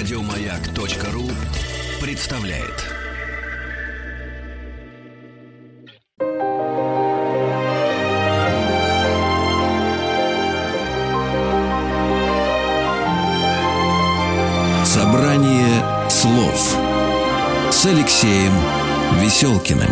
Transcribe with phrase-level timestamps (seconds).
[0.00, 1.28] Радиомаяк.ру
[2.00, 2.86] представляет.
[14.86, 16.78] Собрание слов
[17.70, 18.52] с Алексеем
[19.20, 19.82] Веселкиным.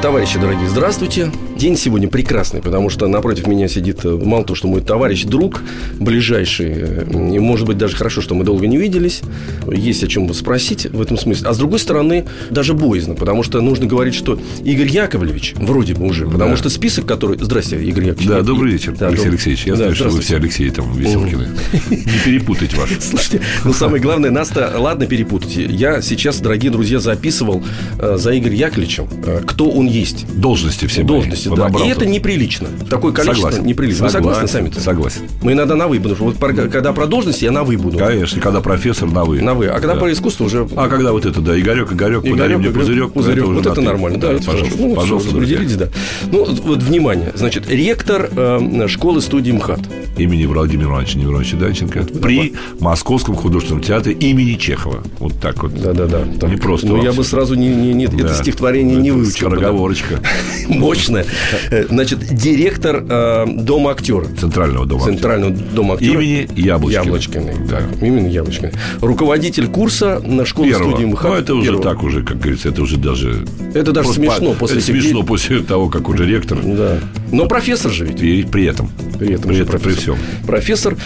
[0.00, 1.30] Товарищи дорогие, здравствуйте.
[1.58, 5.60] День сегодня прекрасный, потому что напротив меня сидит э, мало того, что мой товарищ, друг
[5.98, 9.22] ближайший, э, и может быть даже хорошо, что мы долго не виделись,
[9.66, 11.48] есть о чем спросить в этом смысле.
[11.48, 16.06] А с другой стороны, даже боязно, потому что нужно говорить, что Игорь Яковлевич, вроде бы
[16.06, 16.56] уже, потому Да.
[16.56, 17.36] что список, который...
[17.40, 18.28] Здрасте, Игорь Яковлевич.
[18.28, 19.64] Да, добрый вечер, Да, Алексей доб- Алексеевич.
[19.66, 21.48] Я Да, знаю, что вы все Алексеи там Веселкины.
[21.90, 22.88] Не перепутать вас.
[23.00, 25.64] Слушайте, ну самое главное, нас-то, ладно перепутайте.
[25.64, 27.64] Я сейчас, дорогие друзья, записывал
[27.98, 29.08] э, за Игорем Яковлевичем,
[29.44, 30.24] кто он есть.
[30.36, 31.02] Должности все.
[31.02, 31.64] Должности, да.
[31.64, 32.68] Подобрал И это неприлично.
[32.90, 33.66] Такое количество Согласен.
[33.66, 34.04] неприлично.
[34.06, 34.72] Вы согласны Согласен.
[34.72, 34.80] сами-то?
[34.80, 35.20] Согласен.
[35.42, 37.98] Мы иногда на вы, потому что вот про- когда про должности, я на вы буду.
[37.98, 39.40] Конечно, когда профессор на вы.
[39.42, 39.66] На вы.
[39.66, 40.00] А когда Да.
[40.00, 40.66] про искусство уже...
[40.76, 43.12] А когда вот это, да, Игорек, Игорек, подари Игорек, мне Игорек, пузырек.
[43.12, 43.44] пузырек.
[43.44, 43.80] уже Вот это ты.
[43.82, 44.18] нормально.
[44.18, 44.78] Да, это пожалуйста.
[44.78, 45.88] Ну, пожалуйста, распределитесь, да.
[46.30, 47.32] Ну, вот внимание.
[47.34, 49.80] Значит, ректор э, школы студии МХАТ.
[50.18, 55.02] Имени Владимира Ивановича Немировича Данченко при Московском художественном театре имени Чехова.
[55.18, 55.74] Вот так вот.
[55.80, 56.48] Да-да-да.
[56.48, 59.32] Не просто Ну, я бы сразу не, не, не- это стихотворение не Это выучил.
[59.48, 60.20] Скороговорочка
[60.68, 61.24] Мощное.
[61.70, 64.24] Э, Значит, директор э, Дома актера.
[64.38, 65.04] Центрального дома.
[65.04, 66.12] Центрального дома актера.
[66.22, 67.04] Имени Яблочкина.
[67.04, 67.54] Яблочкиной.
[67.68, 68.72] Да, именно Яблочкиной.
[69.00, 70.90] Руководитель курса на школе Первого.
[70.92, 71.30] студии МХАТ.
[71.30, 71.82] Ну, это уже Первого.
[71.84, 73.44] так уже, как говорится, это уже даже...
[73.74, 76.58] Это даже смешно по- после это этих смешно после того, как уже ректор.
[76.62, 76.98] Да.
[77.32, 78.20] Но профессор же ведь.
[78.22, 78.90] И при этом.
[79.18, 80.16] При этом, при, этом, при всем.
[80.46, 80.96] Профессор.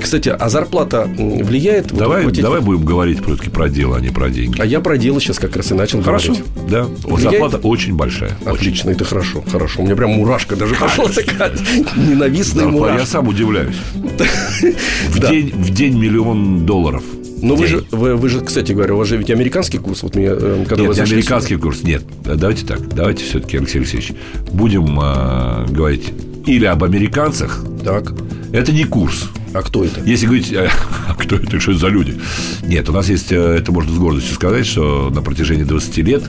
[0.00, 1.90] Кстати, а зарплата влияет?
[1.90, 4.58] вот Давай, в эти- давай будем говорить все-таки про дело, а не про деньги.
[4.60, 6.46] А я про дело сейчас как раз и начал Хорошо, говорить.
[6.70, 6.84] да.
[6.84, 7.40] Вот Влияет?
[7.40, 8.30] зарплата очень большая.
[8.42, 8.54] Очень.
[8.56, 9.67] Отлично, это хорошо, хорошо.
[9.76, 11.52] У меня прям мурашка даже пошла такая
[11.96, 13.06] ненавистная Зарплата- Я мурашка.
[13.06, 13.76] сам удивляюсь.
[15.10, 15.30] В, Да.
[15.30, 17.02] день, в день миллион долларов.
[17.40, 20.02] Но вы же, вы, вы же, кстати говоря, у вас же ведь американский курс.
[20.02, 22.02] Вот меня, э, когда Нет, зашли американский курс, нет.
[22.24, 24.12] Давайте так, давайте все-таки, Алексей Алексеевич,
[24.50, 26.12] будем э, говорить
[26.46, 27.60] или об американцах.
[27.78, 28.00] сюда.
[28.00, 28.14] Так.
[28.52, 29.28] Это не курс.
[29.54, 30.00] А кто это?
[30.02, 30.70] Если говорить, э,
[31.08, 32.18] а кто это, что это за люди?
[32.62, 36.22] Нет, у нас есть, э, это можно с гордостью сказать, что на протяжении 20 лет,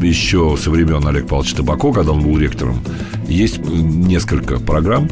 [0.00, 2.82] еще со времен Олега Павловича Табако, когда он был ректором,
[3.28, 5.08] есть несколько программ,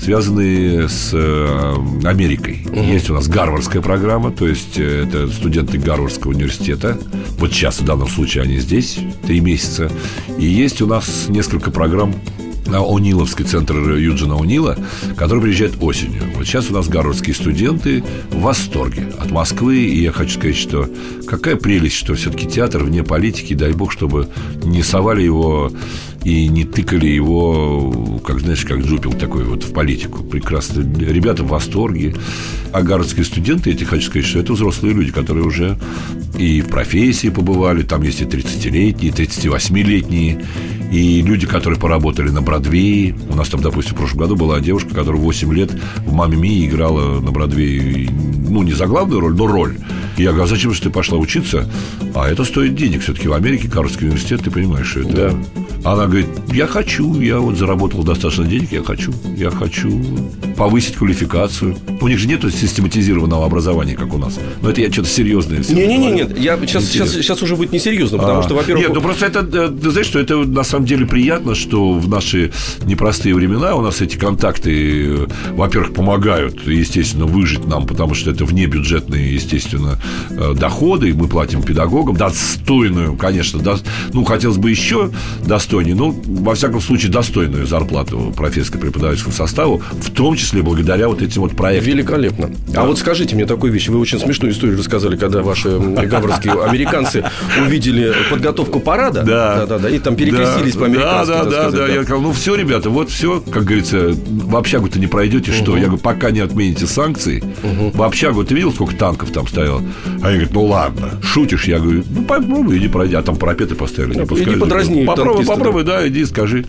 [0.00, 1.74] связанные с э,
[2.04, 2.66] Америкой.
[2.74, 6.98] Есть у нас Гарвардская программа, то есть это студенты Гарвардского университета.
[7.38, 9.90] Вот сейчас, в данном случае, они здесь, три месяца.
[10.38, 12.14] И есть у нас несколько программ
[12.66, 14.78] О'Ниловский центр Юджина О'Нила,
[15.16, 16.22] который приезжает осенью.
[16.36, 19.78] Вот сейчас у нас гарвардские студенты в восторге от Москвы.
[19.78, 20.88] И я хочу сказать, что
[21.26, 23.54] какая прелесть, что все-таки театр вне политики.
[23.54, 24.28] Дай бог, чтобы
[24.64, 25.70] не совали его
[26.24, 30.22] и не тыкали его, как, знаешь, как джупил такой вот в политику.
[30.22, 30.80] Прекрасно.
[30.80, 32.14] Ребята в восторге.
[32.72, 35.78] А гарвардские студенты, я тебе хочу сказать, что это взрослые люди, которые уже
[36.38, 37.82] и в профессии побывали.
[37.82, 40.44] Там есть и 30-летние, и 38-летние.
[40.92, 43.16] И люди, которые поработали на Бродвее.
[43.30, 45.70] У нас там, допустим, в прошлом году была девушка, которая 8 лет
[46.04, 49.78] в «Маме Мии» играла на Бродвее, ну, не за главную роль, но роль.
[50.22, 51.68] Я говорю, а зачем же ты пошла учиться?
[52.14, 53.02] А это стоит денег.
[53.02, 55.12] Все-таки в Америке Гарвардский университет, ты понимаешь, что это...
[55.30, 55.34] Да.
[55.84, 59.90] Она говорит, я хочу, я вот заработал достаточно денег, я хочу, я хочу
[60.56, 61.76] повысить квалификацию.
[62.00, 64.38] У них же нет систематизированного образования, как у нас.
[64.60, 65.60] Но это я что-то серьезное.
[65.62, 66.28] всё Не-не-не, говорю.
[66.28, 69.26] нет, я сейчас, сейчас, сейчас уже будет несерьезно, потому А, что, во-первых, Нет, ну просто
[69.26, 72.52] это, э, ты знаешь, что это на самом деле приятно, что в наши
[72.84, 78.44] непростые времена у нас эти контакты, э, во-первых, помогают, естественно, выжить нам, потому что это
[78.44, 79.98] внебюджетные, естественно,
[80.54, 83.78] доходы, и мы платим педагогам достойную, конечно, до-
[84.12, 85.10] ну, хотелось бы еще
[85.44, 91.42] достойнее, ну, во всяком случае, достойную зарплату профессорско-преподавательскому составу, в том числе благодаря вот этим
[91.42, 91.92] вот проектам.
[91.92, 92.50] Великолепно.
[92.74, 93.88] А вот скажите мне такую вещь.
[93.88, 97.24] Вы очень смешную историю рассказали, когда ваши м, гаварские американцы
[97.60, 99.22] увидели подготовку парада.
[99.22, 99.66] Да.
[99.66, 101.28] Да, да, и там перекрестились да, по-американски.
[101.32, 101.94] Да, да, да, сказать, да.
[101.94, 105.76] Я сказал, ну все, ребята, вот все, как говорится, в общагу-то не пройдете, что?
[105.76, 107.42] Я говорю, пока не отмените санкции,
[107.94, 109.82] в общагу ты видел, сколько танков там стояло?
[110.22, 111.64] А они говорят, ну ладно, шутишь?
[111.64, 113.14] Я говорю, ну попробуй, иди пройди.
[113.16, 114.14] А там парапеты поставили.
[114.14, 114.60] Ну, не пускай иди люди.
[114.60, 116.64] подразни Попробуй, попробуй, да, иди, скажи.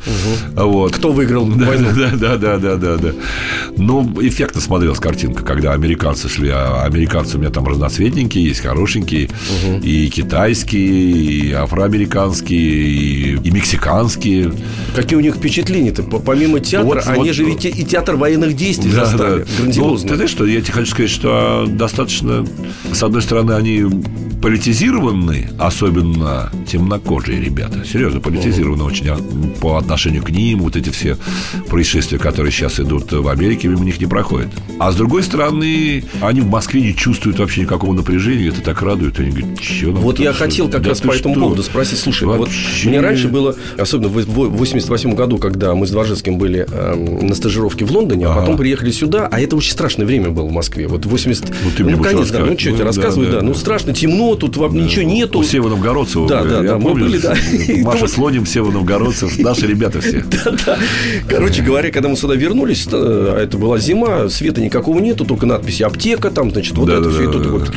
[0.56, 0.96] Вот.
[0.96, 1.90] Кто выиграл Да, войну?
[1.96, 3.12] да, да, да, да, да, да.
[3.78, 6.50] Ну, эффектно смотрелась картинка, когда американцы шли.
[6.50, 9.30] А американцы у меня там разноцветненькие, есть хорошенькие.
[9.82, 14.52] И китайские, и афроамериканские, и, и мексиканские.
[14.96, 16.04] Какие у них впечатления-то?
[16.04, 17.34] Помимо театра, Вот, они вот.
[17.34, 19.40] же ведь и театр военных действий Да, застали.
[19.44, 19.46] да.
[19.60, 20.04] Грандиозно.
[20.06, 22.46] Ну, ты знаешь, что я тебе хочу сказать, что достаточно,
[22.92, 23.84] с одной стороны, они
[24.44, 27.86] политизированы, особенно темнокожие ребята.
[27.86, 29.08] Серьезно, политизированы очень
[29.62, 30.60] по отношению к ним.
[30.60, 31.16] Вот эти все
[31.70, 34.50] происшествия, которые сейчас идут в Америке, мимо них не проходят.
[34.80, 38.50] А с другой стороны, они в Москве не чувствуют вообще никакого напряжения.
[38.50, 39.18] Это так радует.
[39.18, 41.44] Они говорят, что Вот я хотел как да раз по этому что?
[41.44, 42.00] поводу спросить.
[42.00, 42.82] Слушай, вообще...
[42.84, 47.34] вот мне раньше было, особенно в 88 году, когда мы с Дворжецким были э, на
[47.34, 50.90] стажировке в Лондоне, а потом приехали сюда, а это очень страшное время было в Москве.
[50.90, 51.46] Вот 80...
[51.64, 54.58] Вот ну, конец, да, ну, что ну, тебе рассказываю, да, да, ну, страшно, темно, тут
[54.58, 54.68] да.
[54.68, 55.40] ничего нету.
[55.40, 56.28] У Сева Новгородцева.
[56.28, 57.36] Да, да, да, мы были, да.
[57.84, 60.24] Маша Слоним, Сева Новгородцев, наши ребята все.
[60.34, 60.80] Да, да.
[61.30, 65.82] Короче говоря, когда мы сюда вернулись, а это была зима, света никакого нету, только надпись
[65.82, 67.72] «аптека», там, значит, вот это все, и тут вот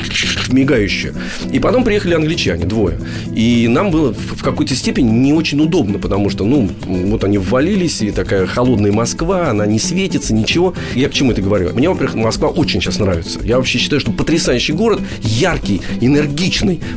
[0.49, 1.13] мигающее.
[1.53, 2.99] И потом приехали англичане, двое.
[3.35, 8.03] И нам было в какой-то степени не очень удобно, потому что, ну, вот они ввалились,
[8.03, 10.75] и такая холодная Москва, она не светится, ничего.
[10.95, 11.73] Я к чему это говорю?
[11.75, 13.41] Мне, во-первых, Москва очень сейчас нравится.
[13.45, 16.46] Я вообще считаю, что потрясающий город, яркий, энергичный,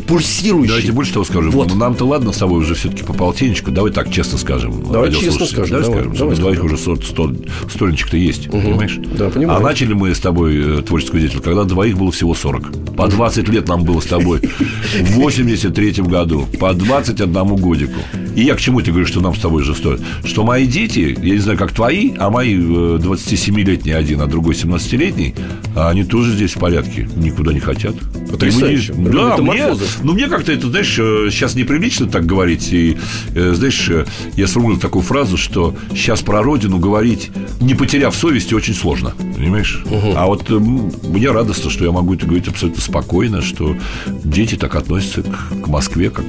[0.07, 0.67] пульсирующий.
[0.67, 1.51] Давайте больше того скажем.
[1.51, 1.73] Вот.
[1.73, 3.71] Нам-то ладно с тобой уже все-таки по полтинничку.
[3.71, 4.83] Давай так честно скажем.
[4.91, 5.69] Давай честно скажем.
[5.69, 6.13] Давай, давай скажем.
[6.13, 8.61] Давай, давай двоих уже стольничек-то есть, угу.
[8.61, 8.97] понимаешь?
[9.17, 9.59] Да, понимаю.
[9.59, 12.95] А начали мы с тобой э, творческую деятельность, когда двоих было всего 40.
[12.95, 14.39] По 20 лет нам было с тобой.
[14.99, 16.45] В 83 году.
[16.59, 17.99] По 21 годику.
[18.35, 20.01] И я к чему тебе говорю, что нам с тобой же стоит?
[20.23, 24.55] Что мои дети, я не знаю, как твои, а мои 27-летний э, один, а другой
[24.55, 25.35] 17-летний,
[25.75, 27.95] они тоже здесь в порядке, никуда не хотят.
[28.29, 28.93] Потрясающе.
[28.93, 29.67] Мы, да, мне,
[30.03, 32.71] ну, мне как-то это, знаешь, э, сейчас неприлично так говорить.
[32.71, 32.97] И,
[33.33, 33.91] э, знаешь,
[34.35, 39.13] я сформулировал такую фразу, что сейчас про родину говорить, не потеряв совести, очень сложно.
[39.35, 39.83] Понимаешь?
[39.85, 40.13] Угу.
[40.15, 43.75] А вот мне радостно, что я могу это говорить абсолютно спокойно, что
[44.23, 46.25] дети так относятся к, к Москве, как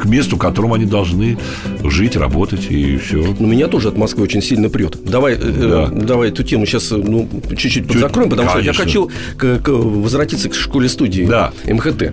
[0.00, 1.38] к месту, в котором они должны
[1.84, 3.34] жить, работать и все.
[3.38, 4.98] Ну, меня тоже от Москвы очень сильно прет.
[5.04, 5.90] Давай, э, да.
[5.90, 8.72] э, давай эту тему сейчас ну, чуть-чуть подзакроем, потому Конечно.
[8.72, 11.52] что я хочу к, к, возвратиться к школе-студии да.
[11.66, 12.12] МХТ.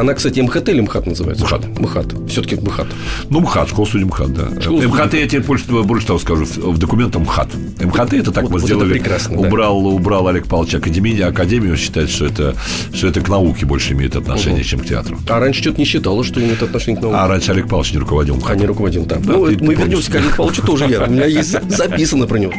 [0.00, 1.44] Она, кстати, МХТ или МХАТ называется?
[1.44, 1.78] МХАТ.
[1.78, 2.30] МХАТ.
[2.30, 2.86] Все-таки МХАТ.
[3.28, 4.60] Ну, МХАТ, школа студии МХАТ, да.
[4.62, 7.48] Школа МХАТ, я тебе больше, больше того скажу, в документах МХАТ.
[7.84, 8.92] МХАТ это так вот, мы вот сделали.
[8.92, 9.88] Это прекрасно, убрал, да.
[9.88, 11.28] убрал Олег Павлович Академию.
[11.28, 12.54] Академию считает, что это,
[12.94, 14.68] что это к науке больше имеет отношение, угу.
[14.68, 15.18] чем к театру.
[15.28, 17.18] А раньше что-то не считалось, что имеет отношение к науке.
[17.18, 18.50] А раньше Олег Павлович не руководил МХАТ.
[18.52, 19.16] А не руководил, да.
[19.16, 21.04] да ну, ты, мы ты вернемся к Олегу Павловичу тоже я.
[21.04, 22.54] У меня есть записано про него.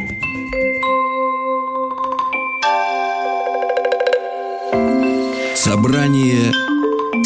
[5.56, 6.52] Собрание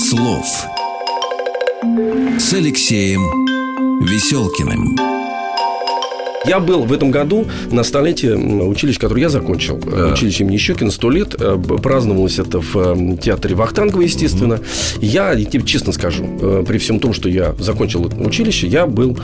[0.05, 0.45] слов
[2.37, 3.23] с Алексеем
[4.01, 5.14] Веселкиным.
[6.47, 9.77] Я был в этом году на столетии училища, которое я закончил.
[9.77, 10.13] Да.
[10.13, 11.35] Училище имени Щекина, сто лет.
[11.39, 14.59] Э, праздновалось это в э, театре Вахтангова, естественно.
[15.01, 19.17] Я, тебе честно скажу, э, при всем том, что я закончил училище, я был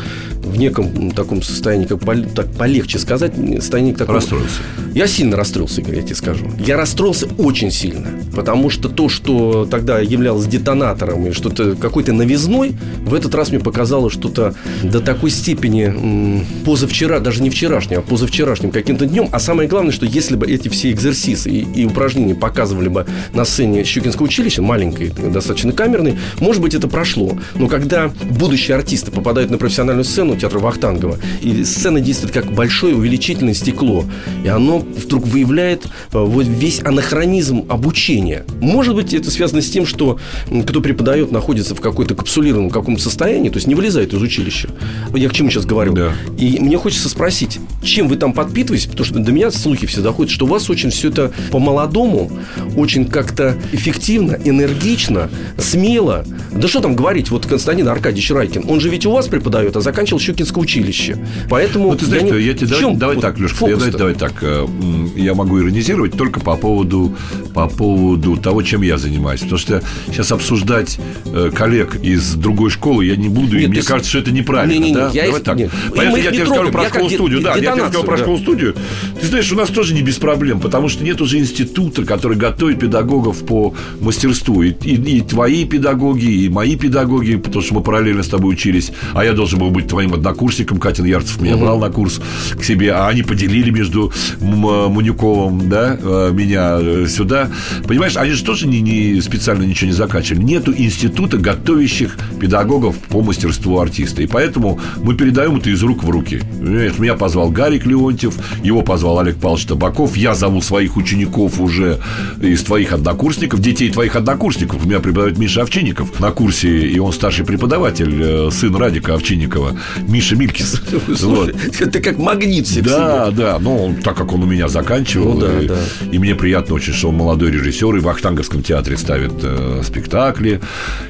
[0.44, 2.00] в неком таком состоянии, как
[2.34, 4.18] так полегче сказать, состоянии такого...
[4.18, 4.62] Расстроился.
[4.94, 6.46] Я сильно расстроился, Игорь, я тебе скажу.
[6.60, 12.74] Я расстроился очень сильно, потому что то, что тогда являлось детонатором и что-то какой-то новизной,
[13.06, 14.54] в этот раз мне показалось что-то
[14.84, 19.28] до такой степени позавчера вчера, даже не вчерашним, а позавчерашним каким-то днем.
[19.34, 23.44] А самое главное, что если бы эти все экзерсисы и, и упражнения показывали бы на
[23.44, 27.38] сцене Щукинского училища, маленькой, достаточно камерной, может быть, это прошло.
[27.56, 32.96] Но когда будущие артисты попадают на профессиональную сцену театра Вахтангова, и сцена действует как большое
[32.96, 34.06] увеличительное стекло,
[34.46, 38.46] и оно вдруг выявляет э, вот весь анахронизм обучения.
[38.62, 40.18] Может быть, это связано с тем, что
[40.66, 44.70] кто преподает, находится в какой-то капсулированном каком-то состоянии, то есть не вылезает из училища.
[45.14, 45.94] Я к чему сейчас говорю?
[45.94, 46.14] Да.
[46.38, 50.02] И мне хочется хочется спросить, чем вы там подпитываетесь, потому что до меня слухи все
[50.02, 52.32] доходят, что у вас очень все это по-молодому,
[52.76, 56.24] очень как-то эффективно, энергично, смело.
[56.52, 59.82] Да что там говорить, вот Константин Аркадьевич Райкин, он же ведь у вас преподает, а
[59.82, 61.18] заканчивал Щукинское училище.
[61.50, 61.92] Поэтому...
[61.92, 62.42] Ну, ты знаешь, я, не...
[62.42, 62.68] я тебе...
[62.68, 64.34] Давай, чем давай так, Лешка, я, давай, давай так.
[64.42, 64.68] Э,
[65.16, 67.16] я могу иронизировать только по поводу,
[67.56, 69.42] по поводу того, чем я занимаюсь.
[69.42, 73.82] Потому что сейчас обсуждать э, коллег из другой школы я не буду, Нет, и мне
[73.82, 74.74] кажется, что это неправильно.
[74.74, 75.10] Не, не, не, да?
[75.14, 75.46] я давай их...
[75.46, 75.58] так.
[75.58, 75.72] Нет.
[75.96, 77.42] Понятно, я тебе скажу про школу-студию.
[77.42, 78.76] Да, я тебе сказал про школу-студию.
[79.20, 82.80] Ты знаешь, у нас тоже не без проблем, потому что нет уже института, который готовит
[82.80, 84.62] педагогов по мастерству.
[84.64, 88.92] И, и, и твои педагоги, и мои педагоги, потому что мы параллельно с тобой учились,
[89.14, 91.66] а я должен был быть твоим однокурсником, Катин Ярцев меня угу.
[91.66, 92.22] брал на курс
[92.54, 97.50] к себе, а они поделили между Манюковым, да, э, меня э, сюда.
[97.88, 100.44] Понимаешь, они же тоже не, не специально ничего не закачивали.
[100.44, 104.22] Нету института, готовящих педагогов по мастерству артиста.
[104.22, 106.42] И поэтому мы передаем это из рук в руки.
[106.72, 110.16] Понимаешь, меня позвал Гарик Леонтьев, его позвал Олег Павлович Табаков.
[110.16, 112.00] Я зову своих учеников уже
[112.42, 114.86] из твоих однокурсников, детей твоих однокурсников.
[114.86, 119.76] У меня преподает Миша Овчинников на курсе, и он старший преподаватель, э, сын Радика Овчинникова,
[120.08, 120.82] Миша Милькис.
[121.18, 125.42] Слушай, это как магнит всех Да, да, но так как он у меня заканчивал, Ну
[125.42, 125.78] да, и, да.
[126.10, 130.62] и мне приятно очень, что он молодой режиссер, и в Ахтанговском театре ставит э, спектакли.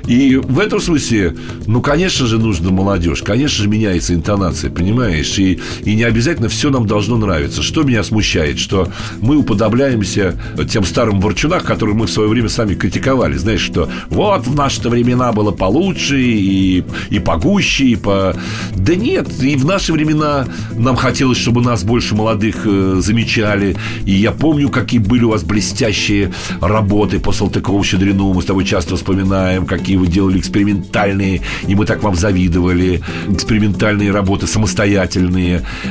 [0.08, 1.36] И в этом смысле,
[1.68, 5.50] ну, конечно же, нужно молодежь, конечно же, меняется интонация, понимаешь, и,
[5.84, 7.62] и не обязательно все нам должно нравиться.
[7.62, 8.89] Что меня смущает, что
[9.20, 10.36] мы уподобляемся
[10.70, 13.38] тем старым ворчунах, которые мы в свое время сами критиковали.
[13.38, 18.36] Знаешь, что вот в наши времена было получше и, и погуще, и по...
[18.75, 23.75] Да нет, и в наши времена нам хотелось, чтобы нас больше молодых э, замечали.
[24.05, 28.34] И я помню, какие были у вас блестящие работы по Салтыкову-Щедрину.
[28.34, 33.01] Мы с тобой часто вспоминаем, какие вы делали экспериментальные, и мы так вам завидовали.
[33.29, 35.41] Экспериментальные работы, самостоятельные.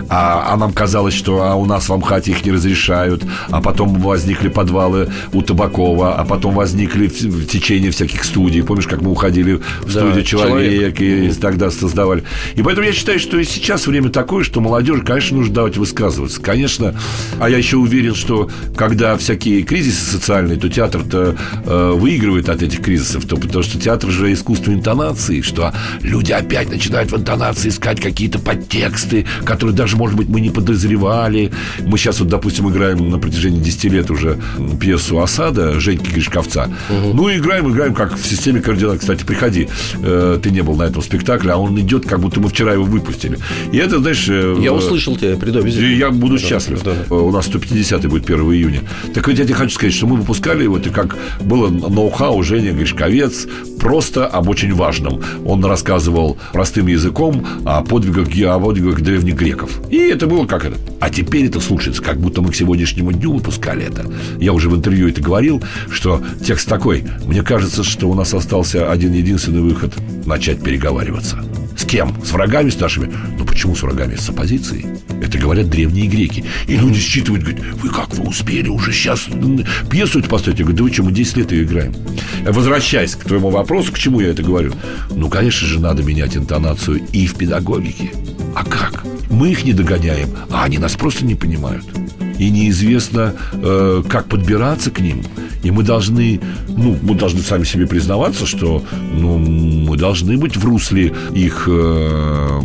[0.08, 3.24] А, а нам казалось, что а у нас в Амхате их не разрешают.
[3.50, 8.62] А потом возникли подвалы у Табакова, а потом возникли в, в течение всяких студий.
[8.62, 11.00] Помнишь, как мы уходили в Да, студию «Человек», «Человек».
[11.00, 12.24] и тогда создавали.
[12.54, 16.40] И поэтому я считаю, что и сейчас время такое, что молодежи, конечно, нужно давать высказываться.
[16.40, 16.94] Конечно,
[17.38, 22.82] а я еще уверен, что когда всякие кризисы социальные, то театр-то э, выигрывает от этих
[22.82, 28.00] кризисов, то, потому что театр же искусство интонации, что люди опять начинают в интонации искать
[28.00, 31.50] какие-то подтексты, которые даже, может быть, мы не подозревали.
[31.84, 34.38] Мы сейчас вот, допустим, играем на протяжении 10 лет уже
[34.80, 36.68] пьесу «Осада» Женьки Гришковца.
[36.90, 38.98] Ну, и играем, играем, как в системе координат.
[38.98, 39.68] Кстати, приходи.
[40.02, 42.84] Э, ты не был на этом спектакле, а он идет, как будто мы вчера его
[42.84, 43.38] выпустили.
[43.72, 44.26] И это, знаешь...
[44.28, 45.94] э, Я услышал тебя, приду и обязательно.
[45.96, 46.82] я буду Да, счастлив.
[46.82, 46.92] да.
[47.10, 48.80] Э, У нас 150 будет 1 июня.
[49.14, 52.72] Так вот я тебе хочу сказать, что мы выпускали его, это как было ноу-хау Женя
[52.72, 53.46] Гришковец,
[53.78, 55.20] просто об очень важном.
[55.44, 59.80] Он рассказывал простым языком о подвигах, о подвигах древних греков.
[59.90, 60.76] И это было как это.
[61.00, 64.10] А теперь это слушается, как будто мы к сегодняшнему дню выпускали это.
[64.38, 67.04] Я уже в интервью это говорил, что текст такой.
[67.24, 69.94] Мне кажется, что у нас остался один единственный выход–
[70.26, 71.42] начать переговариваться.
[71.76, 72.14] С кем?
[72.22, 73.10] С врагами с нашими?
[73.38, 74.14] Ну почему с врагами?
[74.14, 74.86] С оппозицией.
[75.22, 76.44] Это говорят древние греки.
[76.66, 79.28] И люди считывают, говорят, вы как, вы успели уже сейчас
[79.90, 80.58] пьесу эту поставить?
[80.58, 81.94] Я говорю, да вы что, мы 10 лет ее играем.
[82.44, 84.74] Возвращаясь к твоему вопросу, к чему я это говорю?
[85.10, 88.12] Ну, конечно же, надо менять интонацию и в педагогике.
[88.54, 89.04] А как?
[89.30, 91.84] Мы их не догоняем, а они нас просто не понимают.
[92.38, 95.22] И неизвестно, э, как подбираться к ним.
[95.62, 98.82] И мы должны, ну, мы должны сами себе признаваться, что
[99.12, 102.60] ну, мы должны быть в русле их э,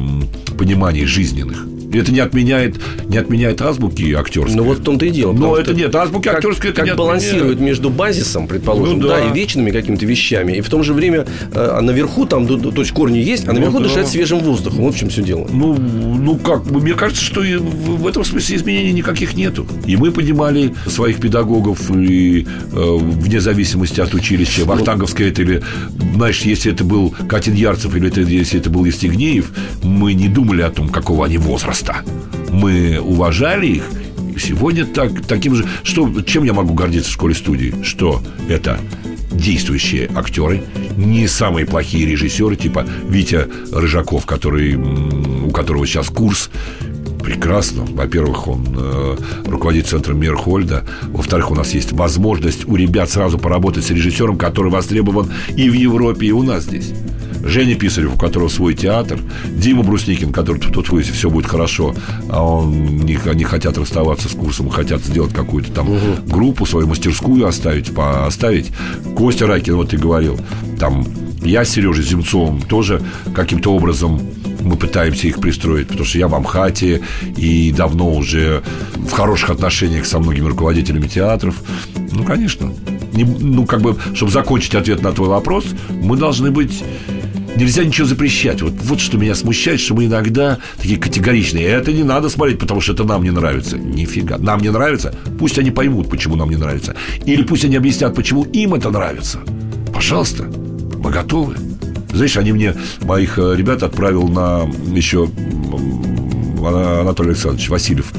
[0.57, 1.74] пониманий жизненных.
[1.99, 2.75] Это не отменяет,
[3.07, 4.55] не отменяет азбуки актерской.
[4.55, 5.33] Ну вот в том-то и дело.
[5.33, 9.19] Но это нет, азбуки как, актерской это как не балансирует между базисом, предположим, Ну да.
[9.19, 9.29] да.
[9.29, 10.53] и вечными какими-то вещами.
[10.53, 13.79] И в том же время э, наверху там, то есть корни есть, а Ну наверху
[13.79, 13.85] да.
[13.85, 14.79] дышать свежим воздухом.
[14.81, 15.47] Вот в чем все дело.
[15.51, 19.67] Ну, ну как, мне кажется, что в этом смысле изменений никаких нету.
[19.85, 25.61] И мы понимали своих педагогов и э, вне зависимости от училища, Вахтанговское это или,
[26.15, 29.51] знаешь, если это был Катин Ярцев или это, если это был Евстигнеев,
[29.83, 31.84] мы не думали о том, какого они возраста.
[32.49, 33.89] Мы уважали их.
[34.39, 35.65] Сегодня так, таким же...
[35.83, 37.75] Что, чем я могу гордиться в школе-студии?
[37.83, 38.79] Что это
[39.31, 40.63] действующие актеры,
[40.97, 46.49] не самые плохие режиссеры, типа Витя Рыжаков, который, у которого сейчас курс
[47.25, 47.85] прекрасно.
[47.85, 50.85] Во-первых, он э, руководит центром Мирхольда.
[51.03, 55.73] Во-вторых, у нас есть возможность у ребят сразу поработать с режиссером, который востребован и в
[55.73, 56.93] Европе, и у нас здесь.
[57.45, 61.93] Женя Писарев, у которого свой театр, Дима Брусникин, который тут, тут если все будет хорошо,
[62.29, 65.87] а он не, они хотят расставаться с курсом, хотят сделать какую-то там
[66.27, 68.71] группу, свою мастерскую оставить, по- оставить.
[69.15, 70.39] Костя Райкин, вот ты говорил,
[70.79, 71.05] там
[71.43, 73.01] я с Сережей Земцовым тоже
[73.33, 74.19] каким-то образом
[74.61, 77.01] мы пытаемся их пристроить, потому что я в Амхате
[77.37, 78.63] и давно уже
[78.95, 81.61] в хороших отношениях со многими руководителями театров.
[82.11, 82.73] Ну, конечно.
[83.13, 85.65] Не- ну, как бы, чтобы закончить ответ на твой вопрос,
[86.01, 86.83] мы должны быть
[87.55, 88.61] Нельзя ничего запрещать.
[88.61, 91.65] Вот, вот что меня смущает, что мы иногда такие категоричные.
[91.65, 93.77] Это не надо смотреть, потому что это нам не нравится.
[93.77, 94.37] Нифига.
[94.37, 95.15] Нам не нравится.
[95.39, 96.95] Пусть они поймут, почему нам не нравится.
[97.25, 99.39] Или пусть они объяснят, почему им это нравится.
[99.93, 101.55] Пожалуйста, мы готовы.
[102.11, 105.29] Знаешь, они мне, моих э, ребят отправил на еще
[106.59, 108.11] Анатолий Александрович Васильев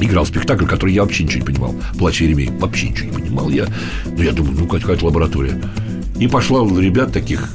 [0.00, 1.74] играл спектакль, который я вообще ничего не понимал.
[1.98, 2.50] Плач Еремей.
[2.58, 3.66] Вообще ничего не понимал я.
[4.16, 5.60] Но я думаю, ну какая-то лаборатория.
[6.18, 7.48] И пошла ребят таких,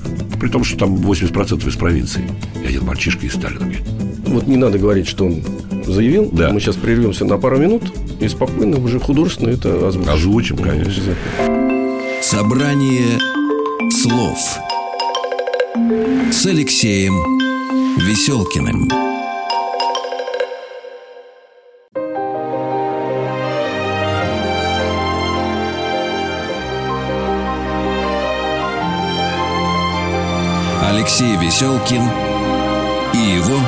[0.44, 2.30] при том, что там 80% из провинции.
[2.62, 3.84] И один мальчишка из Сталина говорит,
[4.28, 5.42] Вот не надо говорить, что он
[5.86, 6.30] заявил.
[6.34, 6.50] Да.
[6.50, 7.84] Мы сейчас прервемся на пару минут
[8.20, 10.10] и спокойно уже художественно это озвучим.
[10.10, 11.16] озвучим, конечно.
[12.22, 13.20] Собрание
[13.90, 14.38] слов
[16.30, 17.14] с Алексеем
[18.06, 19.13] Веселкиным.
[31.54, 32.02] Веселкин
[33.14, 33.60] и его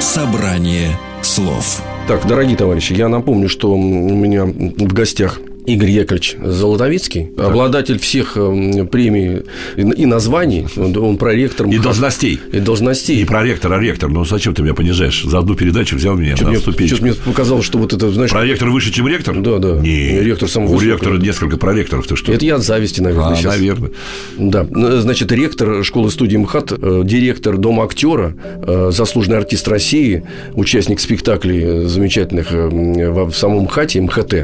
[0.00, 1.80] «Собрание слов».
[2.08, 7.46] Так, дорогие товарищи, я напомню, что у меня в гостях Игорь Яковлевич Золотовицкий, так.
[7.46, 9.42] обладатель всех э, премий
[9.76, 11.66] и названий, он, он проректор.
[11.66, 12.38] И должностей.
[12.52, 13.22] И должностей.
[13.22, 14.10] И проректор, а ректор.
[14.10, 15.24] Ну, зачем ты меня понижаешь?
[15.24, 16.96] За одну передачу взял меня что на ступенечку.
[16.96, 18.30] Что-то мне показалось, что вот это, знаешь...
[18.30, 19.40] Проректор выше, чем ректор?
[19.40, 19.76] Да, да.
[19.76, 20.20] Не.
[20.20, 22.32] Ректор самого У ректора несколько проректоров, ты что?
[22.32, 23.54] Это я от зависти, наверное, а, сейчас.
[23.54, 23.90] наверное.
[24.36, 24.66] Да.
[25.00, 28.34] Значит, ректор школы-студии МХАТ, э, директор Дома актера,
[28.66, 34.34] э, заслуженный артист России, участник спектаклей замечательных в самом МХАТе, МХТ.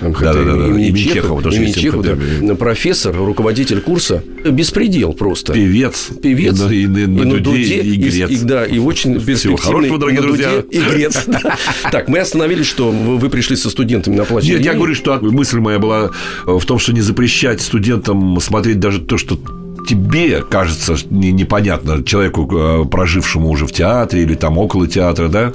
[0.00, 1.42] МХТ да, да, да, имени Чехова.
[1.42, 4.22] Чехова, имени Чехова да, профессор, руководитель курса.
[4.44, 5.52] Беспредел просто.
[5.52, 6.08] Певец.
[6.22, 6.60] Певец.
[6.70, 8.30] И, и, и, и на, дуде, дуде, и грец.
[8.30, 10.64] И, и, да, и очень Всего хорошего, дорогие друзья.
[10.70, 11.26] И грец.
[11.90, 14.50] Так, мы остановились, что вы пришли со студентами на площадь.
[14.50, 16.10] Нет, я говорю, что мысль моя была
[16.44, 19.38] в том, что не запрещать студентам смотреть даже то, что
[19.86, 25.52] тебе кажется непонятно человеку, э, прожившему уже в театре или там около театра, да.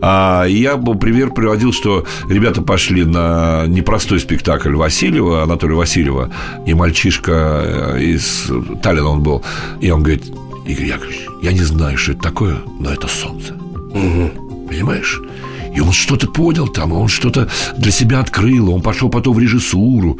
[0.00, 6.30] А я бы пример приводил, что ребята пошли на непростой спектакль Васильева, Анатолия Васильева,
[6.66, 7.62] и мальчишка
[7.94, 8.50] э, из
[8.82, 9.42] Таллина он был,
[9.80, 10.24] и он говорит,
[10.66, 13.54] Игорь Яковлевич, я не знаю, что это такое, но это солнце.
[13.54, 14.66] Угу.
[14.68, 15.20] Понимаешь?
[15.74, 20.18] И он что-то понял там, он что-то для себя открыл, он пошел потом в режиссуру.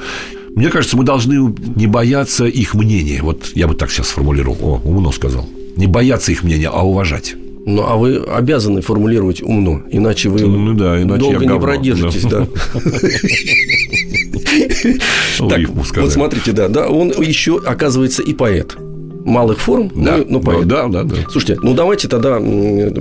[0.55, 3.21] Мне кажется, мы должны не бояться их мнения.
[3.23, 4.57] Вот я бы так сейчас сформулировал.
[4.61, 5.47] О, умно сказал.
[5.77, 7.37] Не бояться их мнения, а уважать.
[7.65, 12.47] Ну, а вы обязаны формулировать умно, иначе вы ну, да, иначе долго не продержитесь, да.
[15.49, 18.77] Так, вот смотрите, да, да, он еще, оказывается, и поэт
[19.29, 20.65] малых форм, да, ну, ну.
[20.65, 21.15] Да, да, да.
[21.31, 22.41] Слушайте, ну давайте тогда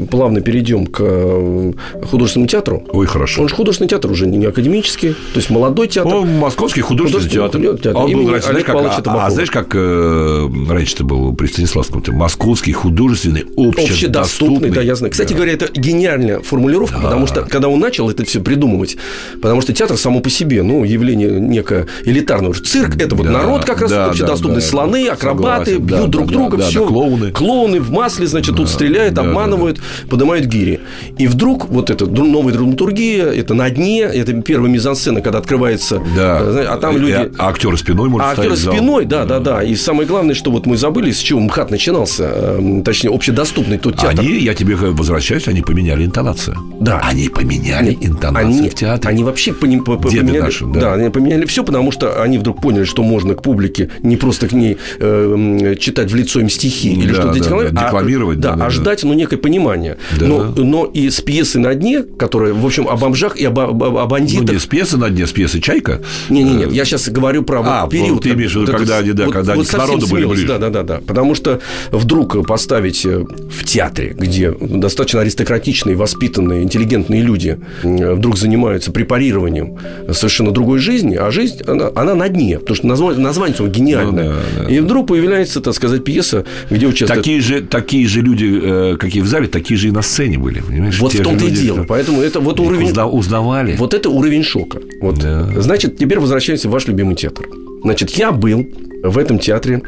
[0.10, 1.74] плавно перейдем к э,
[2.10, 2.84] художественному театру.
[2.91, 3.41] Ой, хорошо.
[3.41, 6.13] Он же художественный театр уже не академический, то есть молодой театр.
[6.13, 7.84] Он московский художественный, художественный театр.
[7.84, 8.01] театр.
[8.01, 8.75] Он был раньше, знаешь, как,
[9.07, 12.01] а, а знаешь, как э, раньше-то был при Станиславском?
[12.01, 12.12] -то?
[12.12, 13.86] Московский художественный общедоступный.
[13.86, 15.12] Общедоступный, да, я знаю.
[15.12, 15.36] Кстати да.
[15.36, 17.03] говоря, это гениальная формулировка, да.
[17.03, 18.98] потому что когда он начал это все придумывать,
[19.41, 22.53] потому что театр само по себе, ну, явление некое элитарное.
[22.53, 26.16] Цирк– это вот да, народ как раз да, общедоступный, да, слоны, акробаты, Согласен, бьют да,
[26.17, 26.81] друг да, друга, да, все.
[26.81, 27.31] Да, клоуны.
[27.31, 30.09] Клоуны в масле, значит, тут стреляют, да, обманывают, да.
[30.09, 30.81] поднимают гири.
[31.17, 36.39] И вдруг вот эта новая драматургия, это на дне, это первая мизансцена, когда открывается, да.
[36.41, 37.31] Э, а там люди...
[37.38, 39.63] А, актеры спиной может А актеры спиной, да, да, да.
[39.63, 43.98] И самое главное, что вот мы забыли, с чего МХАТ начинался, э, точнее, общедоступный тот
[43.98, 44.20] театр.
[44.20, 46.57] Они, я тебе возвращаюсь, они поменяли интонацию.
[46.79, 47.01] Да.
[47.03, 49.09] Они поменяли они, интонацию они, в театре.
[49.09, 50.39] Они вообще поменяли...
[50.39, 50.79] Наши, да.
[50.79, 54.48] да, они поменяли все, потому что они вдруг поняли, что можно к публике не просто
[54.48, 58.41] к ней э, читать в лицо им стихи или да, что-то да, да, декламировать, а,
[58.41, 59.98] да, да, а ждать, ну, некое понимание.
[60.20, 60.25] Да.
[60.25, 63.83] Но, но и с пьесы на дне, которая, в общем, о бомжах и об, об,
[63.83, 64.48] о бандитах.
[64.48, 66.01] Ну, не с пьесы на дне, с пьесы «Чайка».
[66.29, 68.24] Не, не, нет, я сейчас говорю про а, вот период.
[68.24, 70.48] ты имеешь в виду, когда они, да, вот, когда вот они к народу были ближе.
[70.48, 71.01] Да, да, да, да.
[71.05, 71.59] Потому что
[71.91, 79.77] вдруг поставить э, в театре, где достаточно аристократичные, воспитанные, интеллигентные люди вдруг занимаются препарированием
[80.11, 84.29] совершенно другой жизни, а жизнь, она, она на дне, потому что название, название гениальное.
[84.29, 84.70] Ну, да, да.
[84.70, 87.23] И вдруг появляется, так сказать, пьеса, где участвуют...
[87.23, 90.59] Такие же, такие же люди, э, какие в зале, такие же и на сцене были,
[90.59, 91.00] понимаешь?
[91.00, 91.85] Вот Те в том-то и дело.
[91.87, 92.91] Поэтому это вот уровень...
[93.17, 93.75] Узнавали.
[93.77, 94.79] Вот это уровень шока.
[95.01, 95.19] Вот.
[95.19, 95.50] Да.
[95.57, 97.45] Значит, теперь возвращаемся в ваш любимый театр.
[97.83, 98.65] Значит, я был
[99.03, 99.81] в этом театре,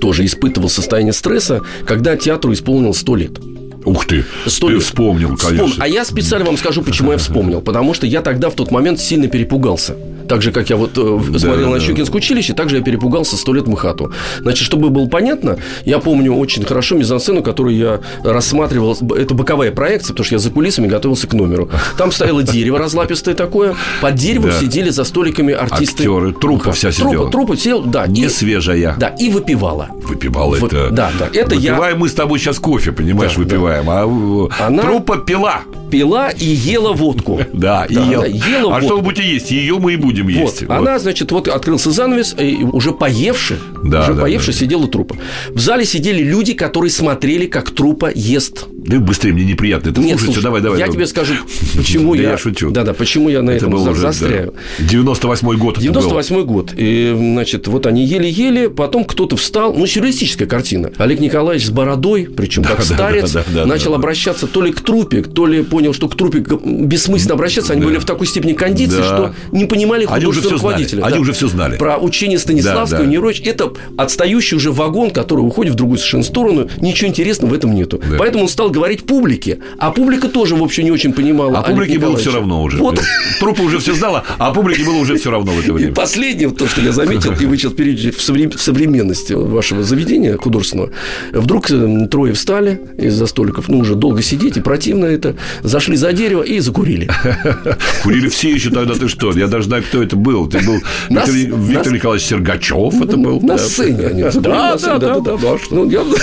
[0.00, 3.38] тоже испытывал состояние стресса, когда театру исполнилось 100 лет.
[3.84, 4.82] Ух ты, 100 ты лет.
[4.82, 5.66] вспомнил, конечно.
[5.68, 5.82] Вспом...
[5.82, 7.60] А я специально вам скажу, почему я вспомнил.
[7.60, 9.96] Потому что я тогда в тот момент сильно перепугался.
[10.28, 12.82] Так же, как я вот э, да, смотрел да, на Щукинское училище, так же я
[12.82, 14.12] перепугался сто лет МХАТу.
[14.40, 18.96] Значит, чтобы было понятно, я помню очень хорошо мизансцену, которую я рассматривал.
[19.16, 21.70] Это боковая проекция, потому что я за кулисами готовился к номеру.
[21.96, 23.74] Там стояло дерево разлапистое такое.
[24.00, 24.60] Под деревом да.
[24.60, 26.02] сидели за столиками артисты.
[26.02, 27.30] Актеры, трупа вся сидела.
[27.30, 28.06] Трупа, трупа да.
[28.06, 28.96] Не и, свежая.
[28.98, 29.88] Да, и выпивала.
[30.02, 30.90] Выпивала вот, это...
[30.90, 31.28] Да, да.
[31.32, 32.00] Это выпиваем я...
[32.00, 33.86] мы с тобой сейчас кофе, понимаешь, да, выпиваем.
[33.86, 34.56] Да.
[34.58, 34.82] А Она...
[34.82, 37.40] трупа пила пила и ела водку.
[37.56, 38.24] Да, и ела.
[38.24, 39.50] ела а что вы будете есть?
[39.50, 40.64] Ее мы и будем есть.
[40.68, 45.16] Она, значит, вот открылся занавес, и уже поевши, уже поевши сидела трупа.
[45.50, 48.66] В зале сидели люди, которые смотрели, как трупа ест.
[48.72, 50.78] Да быстрее, мне неприятно это Нет, слушай, давай, давай.
[50.78, 51.34] Я тебе скажу,
[51.76, 52.30] почему я...
[52.30, 52.70] Я шучу.
[52.70, 54.54] Да-да, почему я на этом застряю.
[54.78, 56.72] 98-й год 98-й год.
[56.76, 59.74] И, значит, вот они ели-ели, потом кто-то встал.
[59.74, 60.92] Ну, сюрреалистическая картина.
[60.98, 65.62] Олег Николаевич с бородой, причем как старец, начал обращаться то ли к трупе, то ли
[65.62, 67.72] понял, что к трупе бессмысленно обращаться.
[67.72, 70.62] Они были в такой степени кондиции, что не понимали знали Они уже все знали.
[70.62, 71.00] руководители.
[71.02, 71.20] Они да.
[71.20, 71.76] уже все знали.
[71.76, 73.10] Про учение Станиславского, Да, да.
[73.10, 76.68] Нерович, это отстающий уже вагон, который уходит в другую совершенно сторону.
[76.80, 78.00] Ничего интересного в этом нету.
[78.10, 78.16] Да.
[78.18, 79.58] Поэтому он стал говорить публике.
[79.78, 81.58] А публика тоже, в общем, не очень понимала.
[81.58, 82.78] А публике было все равно уже.
[82.78, 83.00] Вот.
[83.40, 85.94] Трупа уже все знала, а публике было уже все равно в это И время.
[85.94, 90.90] последнее, то, что я заметил, и вы сейчас перейдете в современности вашего заведения художественного.
[91.32, 96.12] Вдруг э, трое встали из-за столиков, ну, уже долго сидеть, и противно это, зашли за
[96.12, 97.08] дерево и закурили.
[98.02, 99.32] Курили все еще тогда, ты что?
[99.32, 100.46] Я даже знаю, кто это был.
[100.48, 100.78] Ты был
[101.10, 103.40] Виктор, Виктор Николаевич Сергачев, это был.
[103.40, 105.36] На сцене они Да, да, да, да.
[105.70, 105.90] Ну,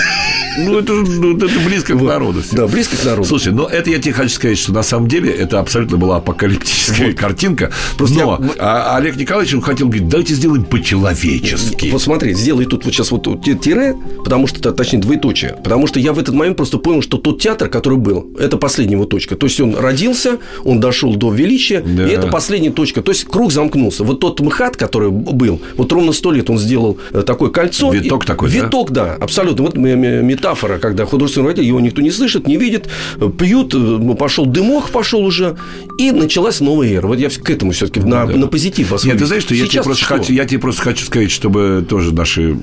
[0.56, 2.40] Ну, это, ну, это близко к народу.
[2.52, 3.28] Да, близко к народу.
[3.28, 7.12] Слушай, но это я тебе хочу сказать, что на самом деле это абсолютно была апокалиптическая
[7.12, 7.72] картинка.
[7.98, 11.88] Просто но я- а Олег Николаевич он хотел говорить, давайте сделаем по-человечески.
[11.90, 15.56] Вот смотри, сделай тут вот сейчас вот тире, потому что, точнее, двоеточие.
[15.64, 18.94] Потому что я в этот момент просто понял, что тот театр, который был, это последняя
[18.94, 19.34] его точка.
[19.36, 22.06] То есть, он родился, он дошел до величия, Да.
[22.06, 23.02] и это последняя точка.
[23.02, 24.04] То есть, круг замкнулся.
[24.04, 27.90] Вот тот МХАТ, который был, вот ровно сто лет он сделал э, такое кольцо.
[27.92, 28.54] Виток И- такой, да?
[28.56, 29.64] Виток, да, абсолютно.
[29.64, 34.14] Вот метафора, когда художественный руководитель, его никто не слышит, не видит, э, пьют, э, ну,
[34.14, 35.56] пошел дымок, пошел уже,
[35.98, 37.06] и началась новая эра.
[37.06, 39.82] Вот я к этому все-таки на, на позитив вас Нет, ты знаешь, что я тебе,
[39.82, 40.16] просто что?
[40.18, 42.54] хочу, я тебе просто хочу сказать, чтобы тоже наши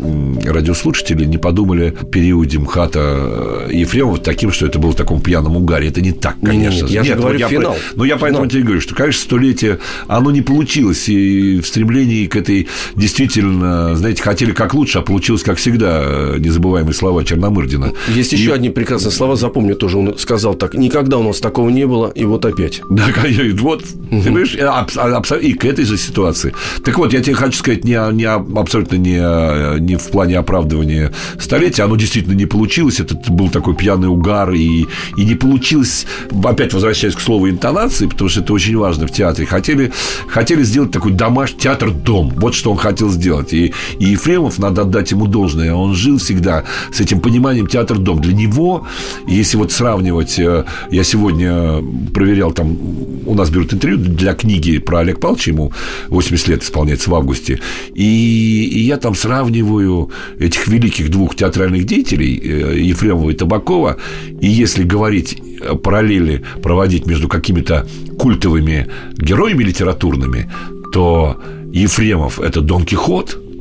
[0.45, 5.87] радиослушатели не подумали в периоде МХАТа Ефремова таким, что это было в таком пьяном угаре.
[5.87, 6.85] Это не так, конечно.
[6.87, 7.73] я же Нет, говорю, вот я финал.
[7.73, 8.51] по- Ну, я поэтому Финал.
[8.51, 10.90] тебе говорю, что, конечно, столетие, оно не получилось.
[11.09, 16.01] И в стремлении к этой действительно, знаете, хотели как лучше, а получилось как всегда.
[16.03, 17.93] э, Незабываемые слова Черномырдина.
[18.07, 19.97] Есть И- еще одни прекрасные слова, запомню тоже.
[19.97, 22.81] Он сказал так: никогда у нас такого не было, и вот опять.
[22.89, 23.05] Да,
[23.59, 26.53] вот, ты понимаешь, абс- и к этой же ситуации.
[26.83, 31.83] Так вот, я тебе хочу сказать, не, не абсолютно не, не в плане оправдывания столетия,
[31.83, 36.05] оно действительно не получилось, это был такой пьяный угар, и, и не получилось,
[36.43, 39.91] опять возвращаясь к слову интонации, потому что это очень важно в театре, хотели,
[40.27, 45.11] хотели сделать такой домашний театр-дом, вот что он хотел сделать, и, и Ефремов, надо отдать
[45.11, 48.21] ему должное, он жил всегда с этим пониманием театр-дом.
[48.21, 48.87] Для него,
[49.27, 52.77] если вот сравнивать, э, я сегодня проверял там,
[53.25, 55.71] у нас берут интервью для книги про Олег Павловича, ему
[56.09, 57.59] 80 лет исполняется в августе,
[57.93, 63.97] и, и я там сравниваю этих великих двух театральных деятелей, э, Ефремова и Табакова,
[64.39, 65.50] и если говорить э,
[65.83, 70.51] параллели проводить между какими-то культовыми героями литературными,
[70.91, 71.39] то
[71.71, 73.37] Ефремов– это Дон Кихот–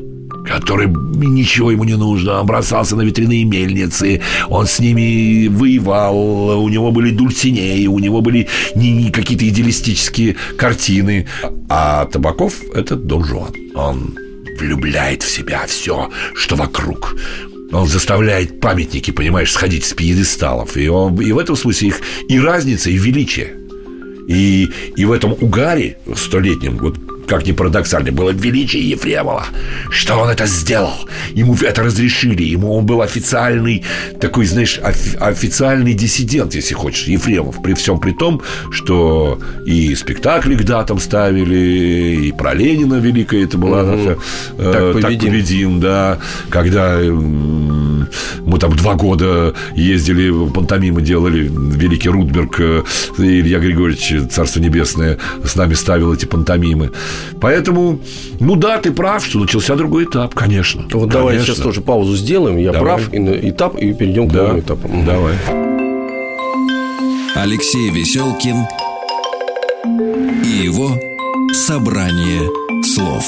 [0.44, 6.68] который ничего ему не нужно, он бросался на ветряные мельницы, он с ними воевал, у
[6.68, 11.26] него были дульцинеи, у него были не, не какие-то идеалистические картины.
[11.68, 13.52] А Табаков– это Дон Жуан.
[13.74, 14.16] Он
[14.58, 17.16] влюбляет в себя все, что вокруг.
[17.72, 20.76] Он заставляет памятники, понимаешь, сходить с пьедесталов.
[20.76, 23.56] И, он, и в этом смысле их и разница, и величие.
[24.28, 26.98] И, и в этом угаре столетнем, вот
[27.30, 29.46] как ни парадоксально, было величие Ефремова,
[29.90, 31.08] что он это сделал.
[31.32, 33.84] Ему это разрешили, ему он был официальный,
[34.20, 37.62] такой, знаешь, офи- официальный диссидент, если хочешь, Ефремов.
[37.62, 43.56] При всем при том, что и спектакли к датам ставили, и про Ленина великая это
[43.58, 44.18] была наша
[44.58, 45.78] э, «Так победим».
[45.80, 46.98] да, когда
[48.44, 52.82] мы там два года ездили, пантомимы делали, великий Рудберг, э,
[53.18, 56.90] Илья Григорьевич, Царство Небесное, с нами ставил эти пантомимы.
[57.40, 58.00] Поэтому,
[58.40, 60.84] ну да, ты прав, что начался другой этап, конечно.
[60.92, 61.54] Вот давай Конечно.
[61.54, 62.56] сейчас тоже паузу сделаем.
[62.58, 62.96] Я Давай.
[62.96, 64.88] прав, и на этап, и перейдем к Да, новому этапу.
[65.06, 65.34] давай.
[67.36, 68.66] Алексей Веселкин
[70.44, 70.90] и его
[71.52, 72.42] собрание
[72.82, 73.24] слов.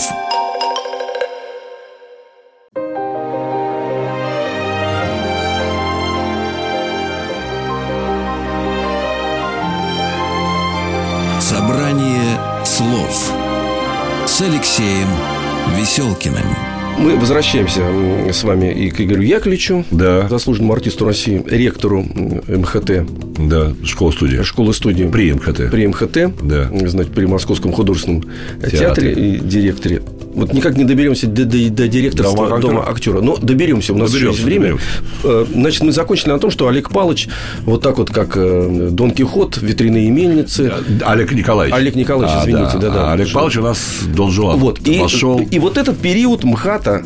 [14.42, 15.06] С Алексеем
[15.78, 16.42] Веселкиным.
[16.98, 17.80] Мы возвращаемся
[18.32, 20.26] с вами и к Игорю Яковлевичу, Да.
[20.28, 23.06] заслуженному артисту России, ректору МХТ,
[23.38, 24.42] Да, школа-студия.
[24.42, 25.04] школы-студии.
[25.04, 25.70] При МХТ.
[25.70, 26.70] При МХТ, Да.
[26.88, 28.24] значит, при Московском художественном
[28.60, 28.78] Театре.
[28.78, 30.02] театре, и директоре.
[30.34, 33.20] Вот никак не доберемся до, до- до директорства Дома дома, актера.
[33.20, 34.78] Но доберемся, у нас еще Доберемся, есть время.
[35.24, 37.28] Э, Значит, мы закончили на том, что Олег Палыч,
[37.64, 40.72] вот так вот, как э, Дон Кихот, ветряные мельницы.
[41.04, 41.76] Олег Николаевич.
[41.76, 43.10] Олег Николаевич, А, извините, да-да.
[43.10, 43.78] А Олег Павлович у нас
[44.14, 44.58] Дон Жуан.
[44.58, 45.00] Вот, и,
[45.50, 47.04] и вот этот период МХАТа,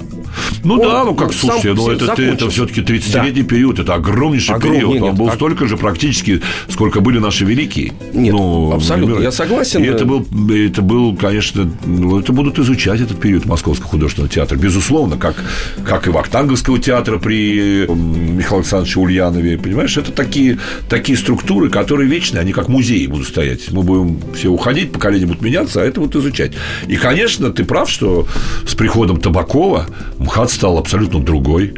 [0.64, 2.50] Ну Он, да, ну как, сам слушайте, ну это, это, закончился.
[2.50, 4.94] все-таки 30-летний период, это огромнейший Огромный, период.
[4.94, 7.92] нет, Он был а- столько же практически, сколько были наши великие.
[8.12, 9.82] Нет, Ну, абсолютно, например, я согласен.
[9.82, 14.56] И это был, это был, конечно, ну, это будут изучать этот период Московского художественного театра,
[14.56, 15.36] безусловно, как,
[15.84, 22.40] как и Вахтанговского театра при Михаиле Александровиче Ульянове, понимаешь, это такие, такие структуры, которые вечные,
[22.40, 23.70] они как музеи будут стоять.
[23.70, 26.52] Мы будем все уходить, поколения будут меняться, а это будут изучать.
[26.88, 28.26] И, конечно, ты прав, что
[28.66, 29.86] с приходом Табакова
[30.26, 31.74] МХАТ стал абсолютно другой.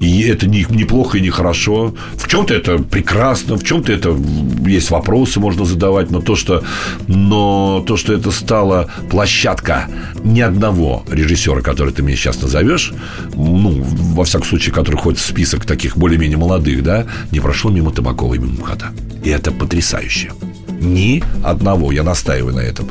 [0.00, 1.94] И это не, неплохо и не хорошо.
[2.16, 4.16] В чем-то это прекрасно, в чем-то это
[4.66, 6.64] есть вопросы, можно задавать, но то, что,
[7.06, 9.86] но то, что это стала площадка
[10.24, 12.92] ни одного режиссера, который ты мне сейчас назовешь,
[13.36, 13.80] ну,
[14.14, 18.34] во всяком случае, который входит в список таких более-менее молодых, да, не прошло мимо Табакова
[18.34, 18.86] и мимо МХАТа.
[19.22, 20.32] И это потрясающе.
[20.80, 22.88] Ни одного, я настаиваю на этом.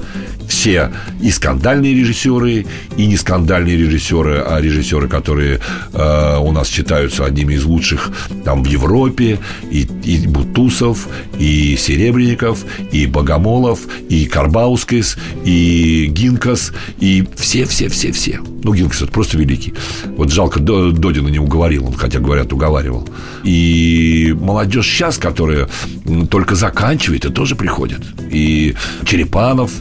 [0.51, 2.65] Все и скандальные режиссеры,
[2.97, 5.61] и не скандальные режиссеры, а режиссеры, которые
[5.93, 8.11] э, у нас считаются одними из лучших
[8.43, 9.39] там в Европе,
[9.71, 11.07] и, и Бутусов,
[11.39, 18.41] и Серебренников, и Богомолов, и Карбаускис, и Гинкас, и все-все-все-все.
[18.63, 19.73] Ну, Гинкас это просто великий.
[20.17, 23.07] Вот жалко, До- Додина не уговорил, он, хотя, говорят, уговаривал.
[23.43, 25.69] И молодежь сейчас, которая
[26.29, 28.01] только заканчивает, и тоже приходит.
[28.29, 29.71] И Черепанов,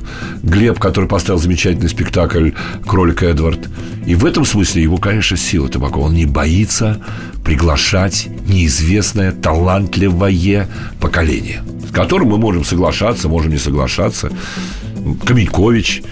[0.79, 2.51] который поставил замечательный спектакль
[2.87, 3.69] «Кролик Эдвард».
[4.07, 6.07] И в этом смысле его, конечно, сила Табакова.
[6.07, 7.01] Он не боится
[7.45, 10.69] приглашать неизвестное, талантливое
[11.01, 14.31] поколение, с которым мы можем соглашаться, можем не соглашаться.
[15.25, 16.03] Каменькович,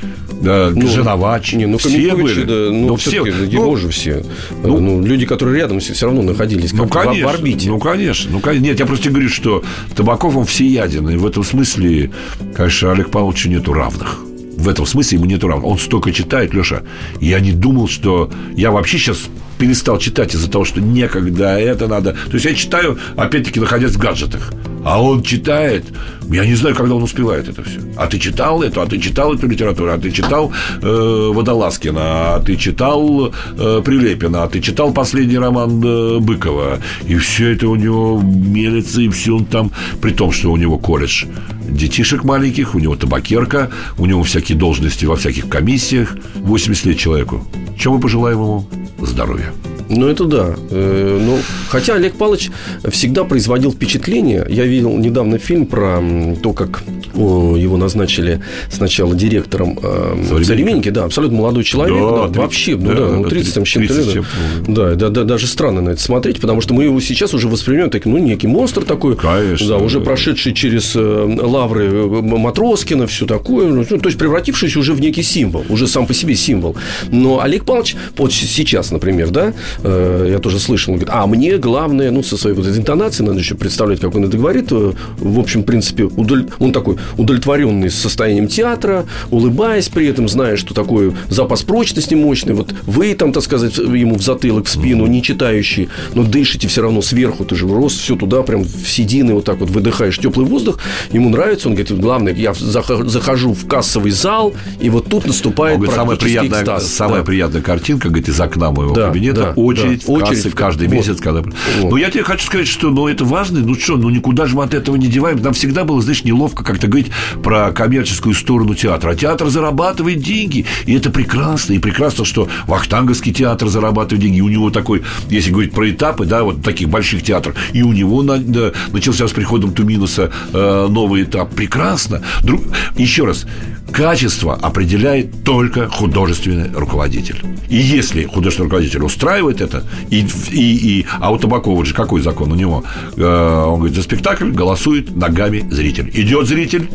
[0.41, 2.45] да, Женовач, Не, ну все были.
[2.45, 4.25] да, ну, Но все, его ну, же все.
[4.63, 7.69] ну, Ну, люди, которые рядом все, все равно находились ну, конечно, в орбите.
[7.69, 8.65] ну, конечно, ну, конечно.
[8.65, 9.65] Нет, я просто говорю, что
[9.97, 11.09] Табаков, он всеяден.
[11.11, 12.11] И в этом смысле,
[12.55, 14.21] конечно, Олег Павловичу нету равных.
[14.59, 15.67] В этом смысле ему нету равных.
[15.67, 16.83] Он столько читает, Леша.
[17.21, 18.29] Я не думал, что...
[18.57, 22.13] Я вообще сейчас перестал читать из-за того, что некогда это надо.
[22.13, 24.53] То есть я читаю, опять-таки, находясь в гаджетах.
[24.85, 25.85] А он читает.
[26.29, 27.81] Я не знаю, когда он успевает это все.
[27.97, 32.01] А ты читал эту, а ты читал эту литературу, а ты читал э, Водолазкина,
[32.35, 36.79] а ты читал э, Прилепина, а ты читал последний роман э, Быкова.
[37.07, 40.79] И все это у него мелется, и все он там, при том, что у него
[40.79, 41.27] колледж
[41.69, 46.17] детишек маленьких, у него табакерка, у него всякие должности во всяких комиссиях.
[46.37, 47.47] 80 лет человеку.
[47.79, 48.69] Чем мы пожелаем ему?
[49.01, 49.53] Здоровья.
[49.89, 50.55] Ну, это да.
[50.71, 52.51] Э, ну, хотя Олег Павлович
[52.91, 54.47] всегда производил впечатление.
[54.49, 56.03] Я видел недавно фильм про
[56.43, 56.83] то, как
[57.15, 60.45] его назначили сначала директором э, «Современника».
[60.45, 60.89] «Современники».
[60.91, 61.99] Да, абсолютно молодой человек.
[61.99, 64.15] Да, да, 30, вообще, ну да, да, ну, да, 30 там с чем-то 30 с
[64.15, 64.25] лет.
[64.69, 67.91] Да, да, да, даже странно на это смотреть, потому что мы его сейчас уже воспринимаем
[67.91, 69.17] так, ну, некий монстр такой.
[69.17, 70.05] Конечно, Да, уже да.
[70.05, 71.01] прошедший через э,
[71.43, 71.91] лавры
[72.23, 73.69] Матроскина, все такое.
[73.69, 76.77] Ну, то есть, превратившийся уже в некий символ, уже сам по себе символ.
[77.11, 81.57] Но Олег Павлович, вот сейчас, например, да, э, я тоже слышал, он говорит, а мне
[81.59, 84.93] главное, ну, со своей вот этой интонацией, надо еще представлять, как он это говорит, э,
[85.19, 90.75] в общем, в принципе, удовль- он такой удовлетворенный состоянием театра, улыбаясь при этом, зная, что
[90.75, 95.23] такой запас прочности мощный, вот вы там, так сказать, ему в затылок, в спину, не
[95.23, 99.45] читающий, но дышите все равно сверху, ты же рост, все туда, прям в седины, вот
[99.45, 100.79] так вот выдыхаешь теплый воздух,
[101.13, 105.77] ему нравится, он говорит, главное, я зах- захожу в кассовый зал, и вот тут наступает
[105.77, 106.87] Он говорит, самая приятная, экстаз.
[106.87, 107.25] самая Да.
[107.25, 110.13] приятная картинка, говорит, из окна моего Да, кабинета да, очередь да.
[110.13, 110.95] в Очередь кассы каждый вот.
[110.95, 111.21] месяц.
[111.21, 111.43] Когда...
[111.43, 111.91] Вот.
[111.91, 113.61] Ну, я тебе хочу сказать, что ну, это важно.
[113.61, 115.41] Ну что, ну никуда же мы от этого не деваем.
[115.43, 117.11] Нам всегда было, знаешь, неловко как-то говорить
[117.43, 119.11] про коммерческую сторону театра.
[119.11, 120.67] А театр зарабатывает деньги.
[120.87, 121.75] И это прекрасно.
[121.75, 124.39] И прекрасно, что Вахтанговский театр зарабатывает деньги.
[124.39, 127.93] И у него такой, если говорить про этапы, да, вот таких больших театров, и у
[127.93, 131.55] него на- да, начался с приходом Туминуса э, новый этап.
[131.55, 132.23] Прекрасно.
[132.43, 132.63] Друг...
[132.97, 133.47] Еще раз,
[133.93, 137.43] качество определяет только художественный руководитель.
[137.69, 142.53] И если художественный руководитель устраивает это, и, и, и а у Табакова же какой закон
[142.53, 142.85] у него?
[143.17, 146.11] Э, он говорит, за спектакль голосует ногами зритель.
[146.15, 146.89] Идет зритель,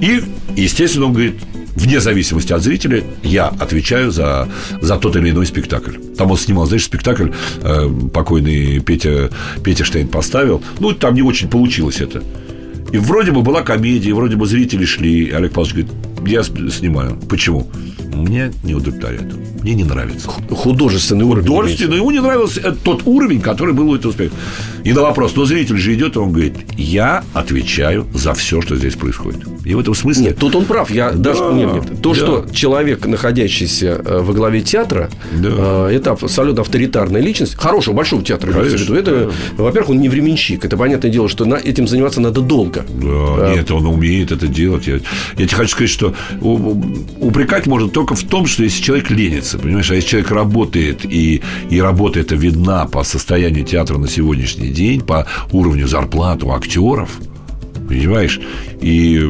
[0.00, 0.22] и,
[0.56, 1.36] естественно, он говорит,
[1.76, 4.48] вне зависимости от зрителя, я отвечаю за,
[4.80, 5.96] за тот или иной спектакль.
[6.16, 7.30] Там он снимал, знаешь, спектакль
[7.62, 9.30] э, покойный Петя,
[9.64, 10.62] Петя Штейн поставил.
[10.78, 12.22] Ну, там не очень получилось это.
[12.92, 15.30] И вроде бы была комедия, вроде бы зрители шли.
[15.30, 15.92] Олег Павлович говорит,
[16.26, 17.16] я снимаю.
[17.28, 17.68] Почему?
[18.20, 19.32] Мне не удовлетворяет.
[19.62, 20.28] Мне не нравится.
[20.50, 21.46] Художественный уровень.
[21.48, 24.38] Художественно, ему не нравился тот уровень, который был у этого спектакля.
[24.84, 28.76] И на вопрос, но зритель же идет, и он говорит, я отвечаю за все, что
[28.76, 29.40] здесь происходит.
[29.64, 30.24] И в этом смысле...
[30.26, 30.90] Нет, тут он прав.
[30.90, 32.02] Я Да, даже нет, нет.
[32.02, 32.16] То, да.
[32.16, 35.88] что человек, находящийся э, во главе театра, Да.
[35.90, 38.52] э, это абсолютно авторитарная личность, хорошего большого театра.
[38.52, 40.64] Конечно, Это, во-первых, он не временщик.
[40.64, 42.84] Это понятное дело, что на- этим заниматься надо долго.
[42.88, 44.86] Да, нет, он умеет это делать.
[44.86, 49.58] Я, я тебе хочу сказать, что упрекать можно только в том, что если человек ленится,
[49.58, 54.68] понимаешь, а если человек работает, и, и работа эта видна по состоянию театра на сегодняшний
[54.68, 57.18] день, по уровню зарплат у актеров,
[57.90, 58.40] Понимаешь?
[58.80, 59.28] И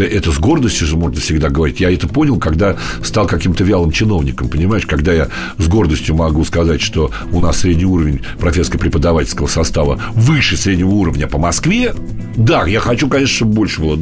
[0.00, 1.78] это с гордостью же можно всегда говорить.
[1.78, 4.48] Я это понял, когда стал каким-то вялым чиновником.
[4.48, 10.56] Понимаешь, когда я с гордостью могу сказать, что у нас средний уровень профессорско-преподавательского состава выше
[10.56, 11.94] среднего уровня по Москве.
[12.36, 13.96] Да, я хочу, конечно, чтобы больше было.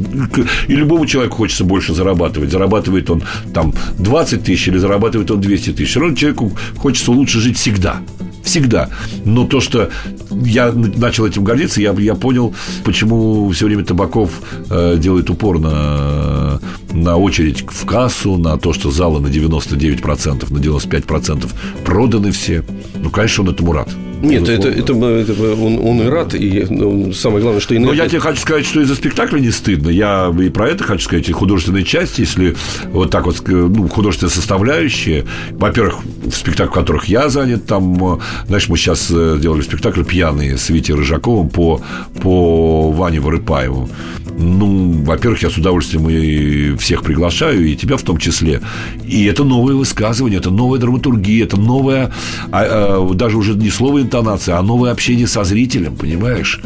[0.67, 2.49] И любому человеку хочется больше зарабатывать.
[2.49, 3.21] Зарабатывает он
[3.53, 5.91] там 20 тысяч или зарабатывает он 200 тысяч.
[5.91, 8.01] Все равно человеку хочется лучше жить всегда.
[8.43, 8.89] Всегда.
[9.25, 9.89] Но то, что
[10.31, 16.59] я начал этим гордиться, я, я понял, почему все время Табаков э, делает упор на,
[16.91, 21.49] на очередь в кассу, на то, что залы на 99%, на 95%
[21.85, 22.63] проданы все.
[22.95, 23.89] Ну, конечно, он этому рад.
[24.21, 27.93] Нет, это, это, это он, он и рад, и ну, самое главное, что и Но
[27.93, 29.89] я тебе хочу сказать, что из-за спектакля не стыдно.
[29.89, 32.55] Я и про это хочу сказать, и художественной части, если
[32.91, 35.25] вот так вот, ну, художественная составляющая.
[35.51, 40.03] Во-первых, в спектаклях, в которых я занят, там, э, знаешь, мы сейчас э, делали спектакль
[40.03, 41.81] «Пьяные» с Витей Рыжаковым по,
[42.21, 43.89] по Ване Вырыпаеву.
[44.37, 48.61] Ну, во-первых, я с удовольствием и всех приглашаю, и тебя в том числе.
[49.05, 52.11] И это новое высказывание, это новая драматургия, это новое,
[52.51, 56.59] а, а, даже уже не слово интонация, а новое общение со зрителем, понимаешь?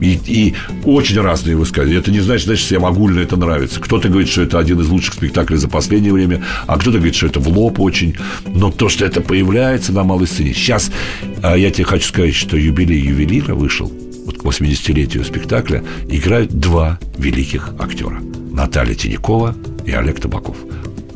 [0.00, 1.98] И, и очень разные высказывания.
[1.98, 3.80] Это не значит, значит, всем огульно это нравится.
[3.80, 7.26] Кто-то говорит, что это один из лучших спектаклей за последнее время, а кто-то говорит, что
[7.26, 8.16] это в лоб очень.
[8.46, 10.52] Но то, что это появляется на малой сцене.
[10.54, 10.90] Сейчас
[11.42, 13.92] а, я тебе хочу сказать, что юбилей ювелира вышел
[14.24, 18.20] вот к 80-летию спектакля играют два великих актера.
[18.52, 19.56] Наталья Тинякова
[19.86, 20.56] и Олег Табаков.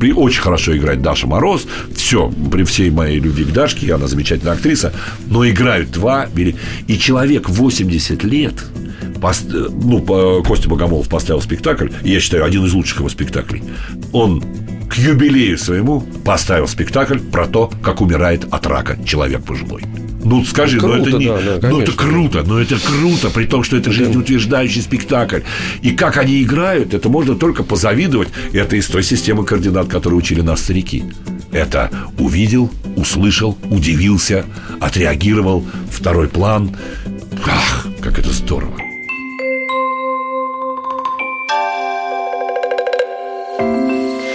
[0.02, 1.64] При, очень хорошо играет Даша Мороз.
[1.94, 4.92] Все, при всей моей любви к Дашке, она замечательная актриса.
[5.28, 6.56] Но играют два вели-
[6.88, 8.54] И человек 80 лет
[9.20, 13.62] пос- э, ну, Костя Богомолов поставил спектакль, я считаю, один из лучших его спектаклей.
[14.12, 14.42] Он
[14.90, 19.84] к юбилею своему поставил спектакль про то, как умирает от рака человек пожилой.
[20.24, 21.26] Ну, скажи, Ну, ну, это круто, не...
[21.26, 25.40] да, да, ну, это круто, но это круто, при том, что это жизнеутверждающий спектакль.
[25.82, 28.28] И как они играют, это можно только позавидовать.
[28.52, 31.04] Это из той системы координат, которую учили нас старики.
[31.50, 34.46] Это увидел, услышал, удивился,
[34.80, 36.76] отреагировал, второй план.
[37.44, 38.78] Ах, как это здорово.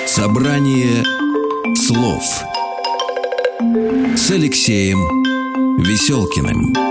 [0.06, 1.04] Собрание
[1.76, 2.24] слов
[4.16, 5.37] с Алексеем
[5.78, 6.87] Веселкиным.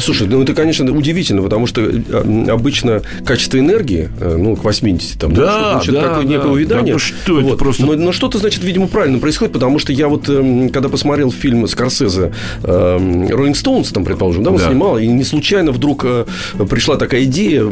[0.00, 5.18] Слушай, ну это, конечно, удивительно, потому что э, обычно качество энергии, э, ну, к 80,
[5.20, 6.28] там, Да, значит, да, какое да.
[6.28, 6.86] некое увядание.
[6.86, 10.08] Да ну что это просто- Но, но что-то, значит, видимо, правильно происходит, потому что я
[10.08, 12.32] вот, эм, когда посмотрел фильм Скорсезе
[12.64, 14.66] эм, «Роллинг Стоунс», там, предположим, да, он Да.
[14.68, 16.24] снимал, и не случайно вдруг э,
[16.68, 17.64] пришла такая идея,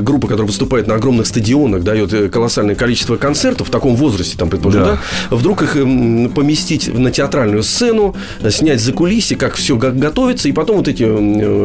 [0.00, 4.82] группа, которая выступает на огромных стадионах, дает колоссальное количество концертов в таком возрасте, там, предположим,
[4.82, 4.98] Да.
[5.30, 8.14] да, вдруг их эм, поместить на театральную сцену,
[8.50, 11.04] снять за кулиси, как все готовится, и потом вот эти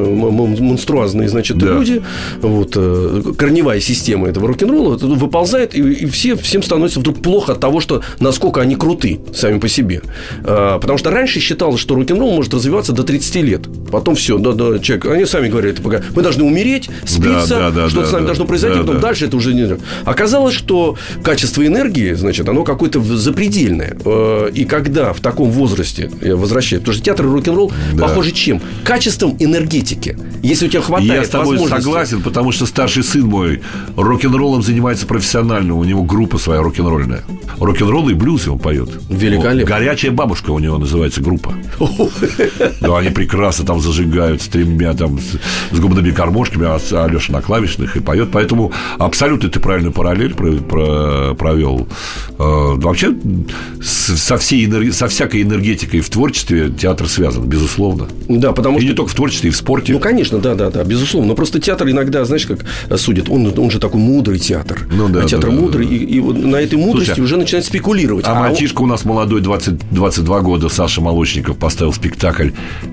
[0.03, 1.67] м, м- монструозные, значит, Да.
[1.73, 2.01] люди,
[2.41, 7.59] вот, э, корневая система этого рок-н-ролла выползает, и, и все, всем становится вдруг плохо от
[7.59, 10.01] того, что насколько они круты сами по себе.
[10.43, 13.61] А, потому что раньше считалось, что рок-н-ролл может развиваться до 30 лет.
[13.91, 17.89] Потом все, да, да, человек, они сами говорят, пока мы должны умереть, спиться, да, да,
[17.89, 18.27] что-то да, с нами да.
[18.27, 19.01] должно произойти, Да, потом да.
[19.01, 19.77] дальше это уже не...
[20.05, 23.97] Оказалось, что качество энергии, значит, оно какое-то запредельное.
[24.05, 28.07] Э, И когда в таком возрасте я возвращаюсь, потому что театр и рок-н-ролл Да.
[28.07, 28.61] похожи чем?
[28.83, 29.92] Качеством энергетики.
[30.41, 33.61] Если у тебя хватает Я с тобой согласен, потому что старший сын мой
[33.95, 35.75] рок-н-роллом занимается профессионально.
[35.75, 37.23] У него группа своя рок-н-ролльная.
[37.59, 38.89] Рок-н-ролл и блюз он поет.
[39.09, 39.65] Великолепно.
[39.75, 41.53] Горячая бабушка у него называется группа.
[42.81, 45.19] Да, они прекрасно там зажигают с тремя там
[45.71, 48.29] с, губными гармошками, а с- Алеша на клавишных и поет.
[48.31, 51.87] Поэтому абсолютно ты правильную параллель про- про- провел.
[52.39, 53.13] Э, Вообще
[53.81, 58.07] со, всей энерги- со всякой энергетикой в творчестве театр связан, безусловно.
[58.27, 59.82] Да, потому И что не только в творчестве, и в спорте.
[59.91, 61.29] Ну, конечно, да, да, да, безусловно.
[61.29, 62.65] Но просто театр иногда, знаешь, как
[62.97, 64.87] судят, он, он же такой мудрый театр.
[64.91, 65.93] Ну да, А театр да, да, мудрый, да.
[65.93, 68.25] И, и вот на этой мудрости Слушай, уже начинает спекулировать.
[68.27, 72.49] А он- мальчишка у нас молодой, 20, 22 года, Саша Молочников, поставил спектакль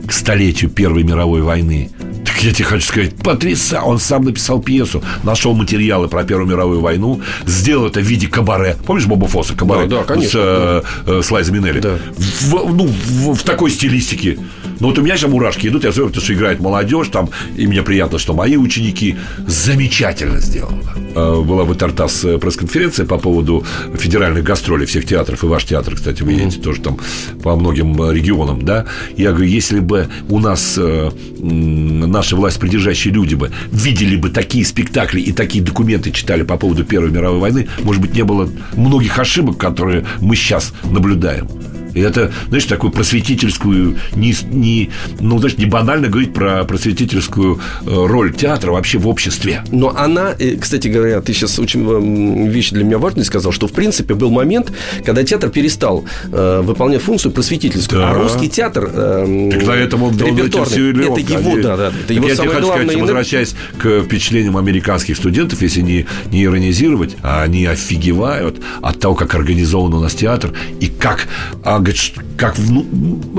[0.06, 1.90] к столетию Первой мировой войны.
[2.24, 3.86] Так я тебе хочу сказать, потрясающе.
[3.86, 8.76] Он сам написал пьесу, нашел материалы про Первую мировую войну, сделал это в виде кабаре.
[8.86, 9.86] Помнишь Боба Фосса, кабаре?
[9.88, 11.80] Да, да, конечно, С, э, э, с Лайзой Минелли.
[11.80, 11.98] Да.
[12.16, 14.38] В, ну, в, в такой стилистике.
[14.80, 17.66] Ну вот у меня сейчас мурашки идут, я знаю, потому что играет молодежь, там, и
[17.66, 19.16] мне приятно, что мои ученики
[19.46, 20.94] замечательно сделано.
[21.14, 23.64] Э, была в Тартас э, пресс-конференция по поводу
[23.94, 26.98] федеральных гастролей всех театров, и ваш театр, кстати, вы едете тоже там
[27.42, 28.86] по многим э, регионам, да.
[29.18, 35.20] Я говорю, если бы у нас наши власть придержащие люди бы видели бы такие спектакли
[35.20, 39.58] и такие документы читали по поводу Первой мировой войны, может быть, не было многих ошибок,
[39.58, 41.48] которые мы сейчас наблюдаем.
[41.94, 47.86] И это, знаешь, такую просветительскую, не, не, ну, знаешь, не банально говорить про просветительскую э,
[47.86, 49.64] роль театра вообще в обществе.
[49.70, 53.72] Но она, э, кстати говоря, ты сейчас очень вещь для меня важную сказал, что, в
[53.72, 54.72] принципе, был момент,
[55.04, 58.10] когда театр перестал э, выполнять функцию просветительскую, да.
[58.10, 62.36] а русский театр э, так поэтому он, репертуарный, это его, да, да, это его я
[62.36, 62.86] самое тебе хочу главное...
[62.86, 69.14] Сказать, возвращаясь к впечатлениям американских студентов, если не, не иронизировать, а они офигевают от того,
[69.14, 71.28] как организован у нас театр и как
[71.64, 72.86] а, говорит, как, ну,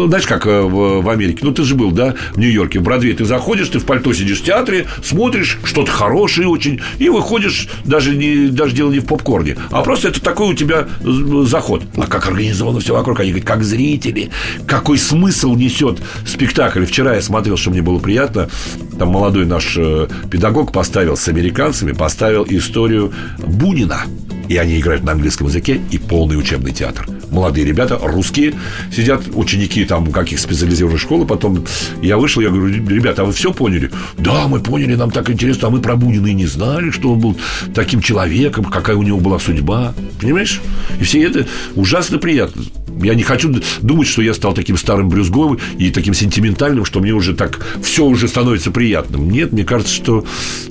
[0.08, 1.40] знаешь, как э, в, Америке.
[1.42, 3.14] Ну, ты же был, да, в Нью-Йорке, в Бродвей.
[3.14, 8.16] Ты заходишь, ты в пальто сидишь в театре, смотришь что-то хорошее очень, и выходишь, даже,
[8.16, 11.84] не, даже дело не в попкорне, а просто это такой у тебя заход.
[11.98, 14.30] А как организовано все вокруг, они говорят, как зрители,
[14.68, 16.86] какой смысл несет спектакль.
[16.86, 18.50] Вчера я смотрел, что мне было приятно,
[18.98, 24.04] там молодой наш э, педагог поставил с американцами, поставил историю Бунина.
[24.48, 28.54] И они играют на английском языке и полный учебный театр молодые ребята, русские,
[28.96, 31.66] сидят, ученики там каких специализированных школ, потом
[32.02, 33.92] я вышел, я говорю, ребята, а вы все поняли?
[34.18, 37.20] Да, мы поняли, нам так интересно, а мы про Бунина и не знали, что он
[37.20, 37.38] был
[37.74, 39.94] таким человеком, какая у него была судьба.
[40.20, 40.62] Понимаешь?
[41.00, 42.64] И все это ужасно приятно.
[43.04, 47.14] Я не хочу думать, что я стал таким старым брюзговым и таким сентиментальным, что мне
[47.14, 49.30] уже так все уже становится приятным.
[49.30, 50.26] Нет, мне кажется, что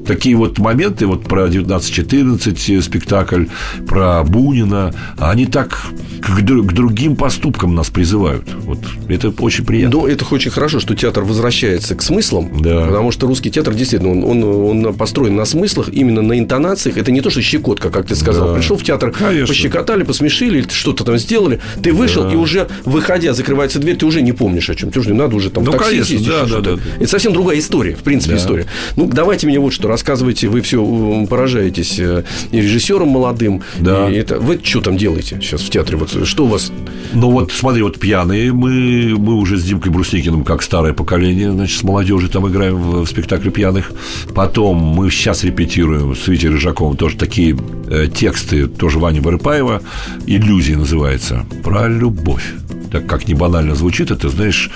[0.07, 3.47] такие вот моменты, вот про 1914 спектакль,
[3.87, 5.87] про Бунина, они так
[6.21, 8.45] к, к другим поступкам нас призывают.
[8.65, 8.79] Вот
[9.09, 10.01] это очень приятно.
[10.01, 12.87] Ну, это очень хорошо, что театр возвращается к смыслам, да.
[12.87, 16.97] потому что русский театр действительно он, он, он построен на смыслах, именно на интонациях.
[16.97, 18.49] Это не то, что щекотка, как ты сказал.
[18.49, 18.55] Да.
[18.55, 19.47] Пришел в театр, Конечно.
[19.47, 21.61] пощекотали, посмешили, что-то там сделали.
[21.83, 22.33] Ты вышел, да.
[22.33, 24.91] и уже выходя, закрывается дверь, ты уже не помнишь о чем.
[24.91, 26.83] Ты уже не надо уже там ну, в такси конечно, да, да, да.
[26.99, 28.41] Это совсем другая история, в принципе, да.
[28.41, 28.67] история.
[28.97, 30.49] Ну, давайте мне вот что рассказывайте.
[30.49, 33.63] Вы все поражаетесь э, и режиссером молодым.
[33.79, 34.11] Да.
[34.11, 35.97] И это, вы что там делаете сейчас в театре?
[35.97, 36.73] Вот что у вас
[37.13, 41.79] ну вот смотри, вот пьяные мы, мы уже с Димкой Брусникиным, как старое поколение, значит,
[41.79, 43.93] с молодежью там играем в, в спектакле пьяных.
[44.35, 49.83] Потом мы сейчас репетируем с Витей Рыжаковым тоже такие э, тексты, тоже Вани Барыпаева,
[50.27, 52.45] «Иллюзии» называется, про любовь
[52.91, 54.69] так как не банально звучит, это, знаешь,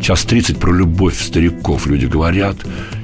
[0.00, 2.56] час 30 про любовь стариков люди говорят.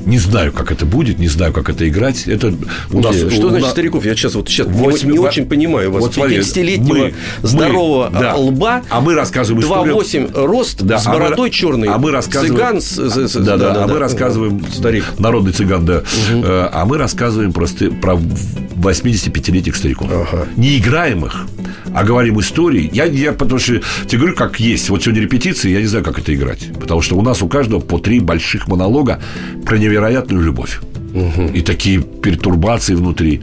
[0.08, 2.26] Не знаю, как это будет, не знаю, как это играть.
[2.26, 2.54] Это
[2.90, 3.70] у нас, что у значит нас...
[3.72, 4.06] стариков?
[4.06, 6.02] Я сейчас вот сейчас вот, не, не очень понимаю вас.
[6.02, 8.34] Вот, 50-летнего здорового мы, да.
[8.34, 8.82] лба.
[8.88, 11.88] А мы рассказываем 2,8 рост да, с а бородой а черной.
[11.88, 12.80] А мы рассказываем...
[12.80, 13.44] Цыган.
[13.44, 14.64] Да, да, да, а мы рассказываем...
[14.72, 15.04] Старик.
[15.18, 15.98] Народный цыган, да.
[15.98, 16.42] Угу.
[16.42, 20.08] А мы рассказываем просто про 85-летних стариков.
[20.10, 20.46] Ага.
[20.56, 21.46] Не играем их,
[21.94, 22.90] а говорим истории.
[22.92, 24.90] Я, я потому что тебе говорю, как есть.
[24.90, 26.70] Вот сегодня репетиции, я не знаю, как это играть.
[26.78, 29.20] Потому что у нас у каждого по три больших монолога
[29.64, 30.80] про невероятную любовь.
[31.14, 31.52] Угу.
[31.54, 33.40] И такие пертурбации внутри.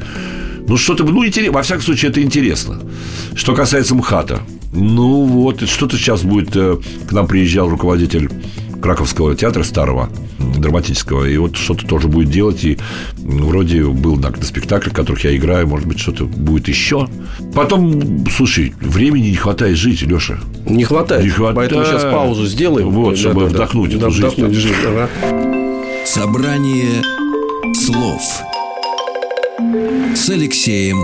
[0.67, 1.53] Ну, что-то, ну, интересно.
[1.53, 2.79] Во всяком случае, это интересно.
[3.35, 4.41] Что касается МХАТа.
[4.73, 6.55] Ну, вот, что-то сейчас будет...
[6.55, 6.77] Э,
[7.07, 8.29] к нам приезжал руководитель
[8.85, 12.77] Краковского театра старого, драматического, и вот что-то тоже будет делать, и
[13.17, 17.09] вроде был на, на спектаклях, в которых я играю, может быть, что-то будет еще.
[17.55, 20.37] Потом, слушай, времени не хватает жить, Леша.
[20.67, 21.23] Не хватает.
[21.23, 21.55] Не хватает.
[21.55, 22.91] Поэтому сейчас паузу сделаем.
[22.91, 24.27] Вот, чтобы да, вдохнуть да, эту да, жизнь.
[24.27, 25.09] Вдохнуть жизнь ага.
[26.05, 27.01] Собрание
[27.73, 28.21] слов
[30.15, 30.99] с Алексеем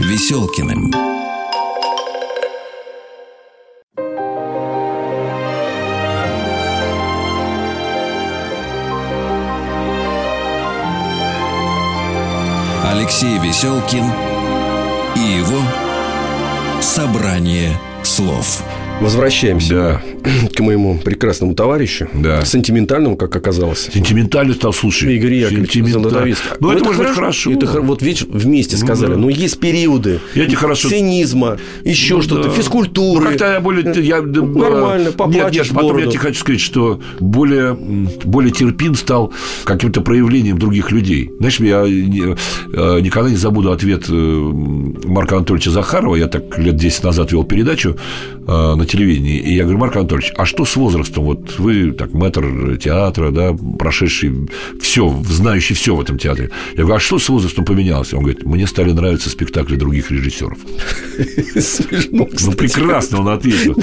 [0.00, 1.13] Веселкиным.
[12.96, 14.04] Алексей Веселкин
[15.16, 15.60] и его
[16.80, 18.62] «Собрание слов».
[19.00, 20.30] Возвращаемся да.
[20.54, 22.08] к моему прекрасному товарищу.
[22.14, 22.44] Да.
[22.44, 23.90] Сентиментальному, как оказалось.
[23.92, 25.16] Сентиментальный стал, слушай.
[25.16, 26.42] Игорь Яковлевич Золотовицк.
[26.60, 27.52] Ну, это, это может быть хорошо.
[27.52, 29.10] Это, вот видишь, вместе ну сказали.
[29.10, 29.20] Ну, да.
[29.22, 30.88] Но есть периоды я тебе хорошо...
[30.88, 32.54] цинизма, еще ну, что-то, да.
[32.54, 33.24] физкультуры.
[33.24, 33.84] Ну, как-то я более...
[34.02, 39.32] Я, Нормально, поплачешь Нет, нет, потом я тебе хочу сказать, что более, более терпим стал
[39.64, 41.30] каким-то проявлением других людей.
[41.38, 46.16] Знаешь, я э, никогда не забуду ответ э, Марка Анатольевича Захарова.
[46.16, 47.96] Я так лет 10 назад вел передачу
[48.46, 49.38] э, на телевидении.
[49.38, 51.24] И я говорю, Марк Анатольевич, а что с возрастом?
[51.24, 54.48] Вот вы так мэтр театра, да, прошедший
[54.80, 56.50] все, знающий все в этом театре.
[56.72, 58.12] Я говорю, а что с возрастом поменялось?
[58.12, 60.58] Он говорит, мне стали нравиться спектакли других режиссеров.
[61.60, 63.76] Смешно, Ну, прекрасно он ответил.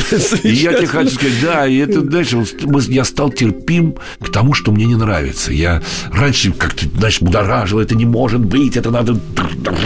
[0.43, 2.43] И я тебе хочу сказать, да, и это дальше
[2.89, 5.51] я стал терпим к тому, что мне не нравится.
[5.51, 5.81] Я
[6.11, 9.19] раньше как-то, знаешь, будоражил, это не может быть, это надо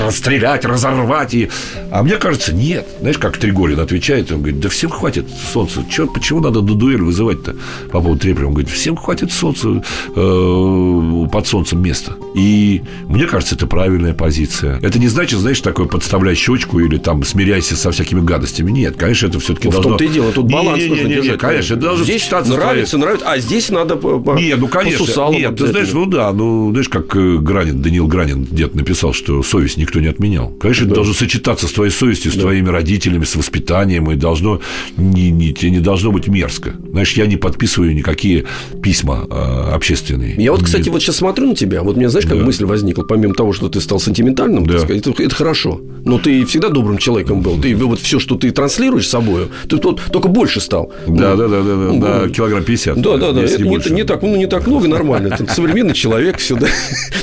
[0.05, 1.33] расстрелять, разорвать.
[1.33, 1.49] И...
[1.91, 2.87] А мне кажется, нет.
[2.99, 5.85] Знаешь, как Тригорин отвечает, он говорит, да всем хватит солнца.
[5.91, 7.55] Чё, почему надо на дуэль вызывать-то
[7.91, 8.47] по поводу Треплева?
[8.47, 9.83] Он говорит, всем хватит солнца,
[10.15, 12.15] э, под солнцем места.
[12.33, 14.79] И мне кажется, это правильная позиция.
[14.81, 18.71] Это не значит, знаешь, такое подставляй щечку или там смиряйся со всякими гадостями.
[18.71, 19.89] Нет, конечно, это все-таки Ну, в должно...
[19.91, 21.39] том-то и дело, тут баланс Не-не-не, нужно не-не, держать.
[21.39, 25.29] Конечно, это должно Здесь сочетаться нравится, нравится, а здесь надо по, по- не, ну конечно.
[25.29, 29.43] Нет, ты знаешь, ну да, ну знаешь, как э, Гранин, Даниил Гранин дед написал, что
[29.43, 30.49] совесть никто не отменял.
[30.59, 34.54] Конечно, это должно сочетаться с твоей совестью, с твоими родителями, с воспитанием, и должно
[34.97, 36.73] не, не, тебе не должно быть мерзко.
[36.91, 38.45] Знаешь, я не подписываю никакие
[38.81, 40.35] письма э, общественные.
[40.37, 42.43] Я вот, кстати, Не- вот сейчас смотрю на тебя, вот у меня, знаешь, как Да.
[42.45, 44.79] мысль возникла, помимо того, что ты стал сентиментальным, Да.
[44.79, 45.81] сказать, это, это хорошо.
[46.05, 47.59] Но ты всегда добрым человеком был.
[47.59, 50.91] Ты вот все, что ты транслируешь собою, ты тут только больше стал.
[51.07, 53.01] Да, Ну, да, да, да, да, ну, да, килограмм 50.
[53.01, 53.41] Да, да, да.
[53.43, 53.93] Это не, больше.
[53.93, 55.37] не так, ну, не так много, нормально.
[55.49, 56.67] Современный человек, все, да.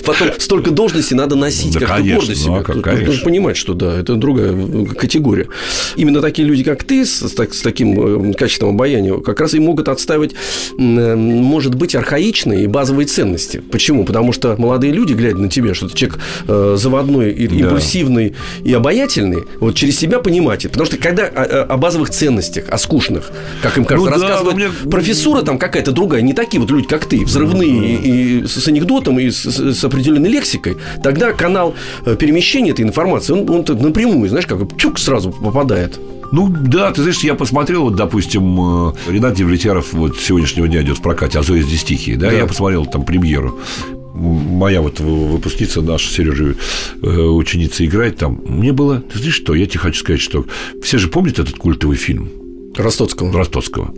[0.04, 2.56] Потом столько должностей надо носить, Да, как-то конечно, гордо ну, себя.
[2.56, 3.06] а как, конечно.
[3.06, 5.46] Нужно понимать, что да, это другая э, категория.
[5.96, 9.54] Именно такие люди, как ты, с, с так- с таким э, качеством обаяния, как раз
[9.54, 10.32] и могут отстаивать,
[10.78, 13.62] м, э, может быть, архаичные и базовые ценности.
[13.70, 14.04] Почему?
[14.04, 16.18] Потому что молодые люди, глядя на тебя, что ты человек
[16.48, 17.54] э, заводной, и, Да.
[17.56, 20.72] импульсивный и обаятельный, вот через себя понимать это.
[20.72, 23.30] Потому что когда о, о- о базовых ценностях, о скучных,
[23.62, 26.70] как им кажется, Ну да, рассказывают но мне- профессура там какая-то другая, не такие вот
[26.70, 31.74] люди, как ты, взрывные и, и с, анекдотом, и с, с- определенной лексикой, тогда канал
[32.18, 35.98] перемещения этой информации, он, он напрямую, знаешь, как чук сразу попадает.
[36.32, 40.98] Ну да, ты знаешь, я посмотрел, вот, допустим, э, Ренат Девлетьяров вот сегодняшнего дня идет
[40.98, 42.36] в прокате, а Зоя здесь тихие, да, Да.
[42.36, 43.58] я посмотрел там премьеру.
[44.14, 46.54] Моя вот выпускница, наша Сережа,
[47.02, 48.40] э, ученица играет там.
[48.46, 50.46] Мне было, ты знаешь что, я тебе хочу сказать, что
[50.82, 52.30] все же помнят этот культовый фильм
[52.76, 53.32] Ростоцкого.
[53.32, 53.92] Ростоцкого.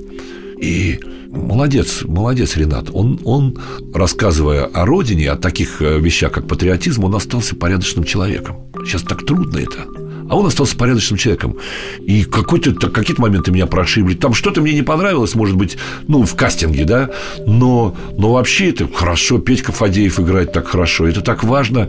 [0.61, 0.99] И
[1.31, 2.91] молодец, молодец Ренат.
[2.93, 3.59] Он, он,
[3.93, 8.57] рассказывая о родине, о таких э, вещах, как патриотизм, он остался порядочным человеком.
[8.85, 9.85] Сейчас так трудно это.
[10.29, 11.57] А он остался порядочным человеком.
[12.01, 14.15] И какой-то, какие-то моменты меня прошибли.
[14.15, 15.77] Там что-то мне не понравилось, может быть,
[16.09, 17.11] ну, в кастинге, да.
[17.47, 19.39] Но, но вообще это хорошо.
[19.39, 21.07] Петька Фадеев играет так хорошо.
[21.07, 21.89] Это так важно.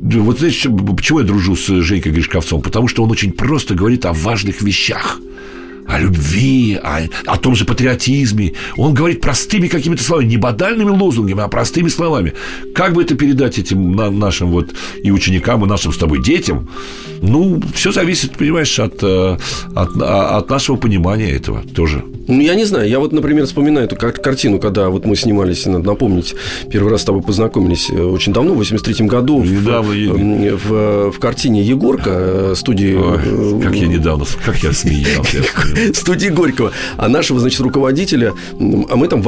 [0.00, 0.66] Вот знаешь,
[0.96, 2.62] почему я дружу с Женькой Гришковцом?
[2.62, 5.20] Потому что он очень просто говорит о важных вещах
[5.88, 8.52] о любви, о, о том же патриотизме.
[8.76, 12.34] Он говорит простыми какими-то словами, не банальными лозунгами, а простыми словами.
[12.74, 14.70] Как бы это передать этим на- нашим вот
[15.02, 16.68] и ученикам, и нашим с тобой детям?
[17.22, 19.36] Ну, все зависит, понимаешь, от, э,
[19.74, 22.04] от, а- от нашего понимания этого тоже.
[22.28, 22.88] Ну, я не знаю.
[22.88, 26.34] Я вот, например, вспоминаю эту кар- картину, когда вот мы снимались, надо напомнить,
[26.70, 29.40] первый раз с тобой познакомились э, очень давно, в 83-м году.
[29.40, 32.94] в- Недавно, э, в, в картине Егорка студии...
[32.94, 35.38] Ой, как я недавно, как я смеялся.
[35.38, 35.77] я смеялся.
[35.94, 36.72] студии Горького.
[36.96, 39.22] А нашего, значит, руководителя, а мы там,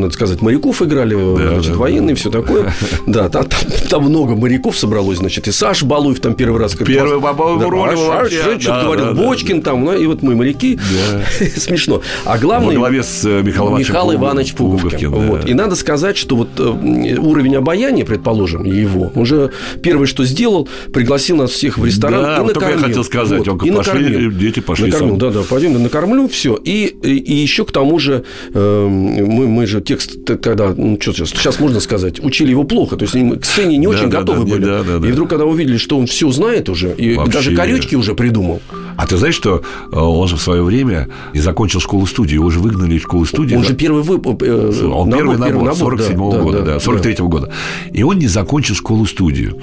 [0.00, 2.72] надо сказать, моряков играли, Да, значит, да, военные, все такое.
[3.06, 6.74] Да, там, там- там много моряков собралось, значит, и Саша Балуев там первый раз.
[6.74, 8.38] Первый класс- попал в Да, роль а вообще.
[8.42, 10.78] Саша что-то Да, говорил, да, Бочкин там, ну, и вот мы моряки.
[11.56, 12.02] Смешно.
[12.24, 12.70] А главное...
[12.70, 15.10] Во главе с э, Михаилом Михаил Иванович Пуговкин.
[15.10, 15.48] Вот.
[15.48, 19.50] И надо сказать, что вот э, уровень обаяния, предположим, его, он же
[19.82, 22.88] первое, что сделал, пригласил нас всех в ресторан и только я накормил.
[22.88, 24.32] хотел сказать, он и пошли, накормил.
[24.32, 26.56] дети пошли Накормил, да, да, пойдем, да, накормлю, все.
[26.56, 28.24] И, и, и еще к тому же,
[28.54, 32.96] э, мы, мы же текст, когда, ну, что сейчас, сейчас можно сказать, учили его плохо,
[32.96, 34.64] то есть мы к сцене не Да, очень да, готовы да, были.
[34.64, 35.08] да, да, да.
[35.08, 37.32] И вдруг, когда увидели, что он все знает уже, и Вообще.
[37.32, 38.60] даже корючки уже придумал,
[38.96, 39.62] А ты знаешь, что
[39.92, 43.54] э, он же в свое время не закончил школу-студию, его же выгнали из школы-студии.
[43.54, 43.68] он да?
[43.68, 44.42] же первый выпуск.
[44.42, 47.24] Он первый набор, 47 года, да, 43 да.
[47.24, 47.52] года.
[47.92, 49.58] И он не закончил школу-студию.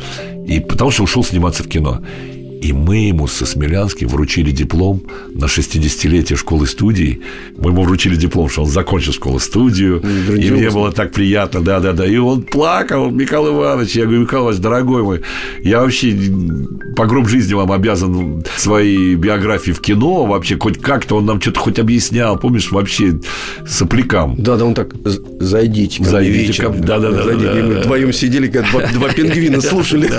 [0.48, 2.02] И потому что ушел сниматься в кино.
[2.62, 5.04] И мы ему со Смелянским вручили диплом
[5.34, 7.22] на 60-летие школы-студии.
[7.58, 10.02] Мы ему вручили диплом, что он закончил школу-студию.
[10.36, 12.06] И мне было так приятно, да-да-да.
[12.08, 13.96] И он плакал, Михаил Иванович.
[13.96, 15.22] Я говорю, Михаил Иванович, дорогой мой,
[15.62, 16.18] я вообще
[16.96, 20.26] по гроб жизни вам обязан своей биографии в кино.
[20.26, 22.38] Вообще, хоть как-то он нам что-то хоть объяснял.
[22.40, 23.20] Помнишь, вообще
[23.68, 24.36] соплякам.
[24.38, 26.72] Да, да, он так, «З- зайдите ко мне Зайдите вечером».
[26.74, 26.82] мне.
[26.82, 27.46] Да-да-да, Зайдите.
[27.54, 27.80] да, мы да.
[27.82, 30.10] вдвоем сидели, как два, два пингвина слушали.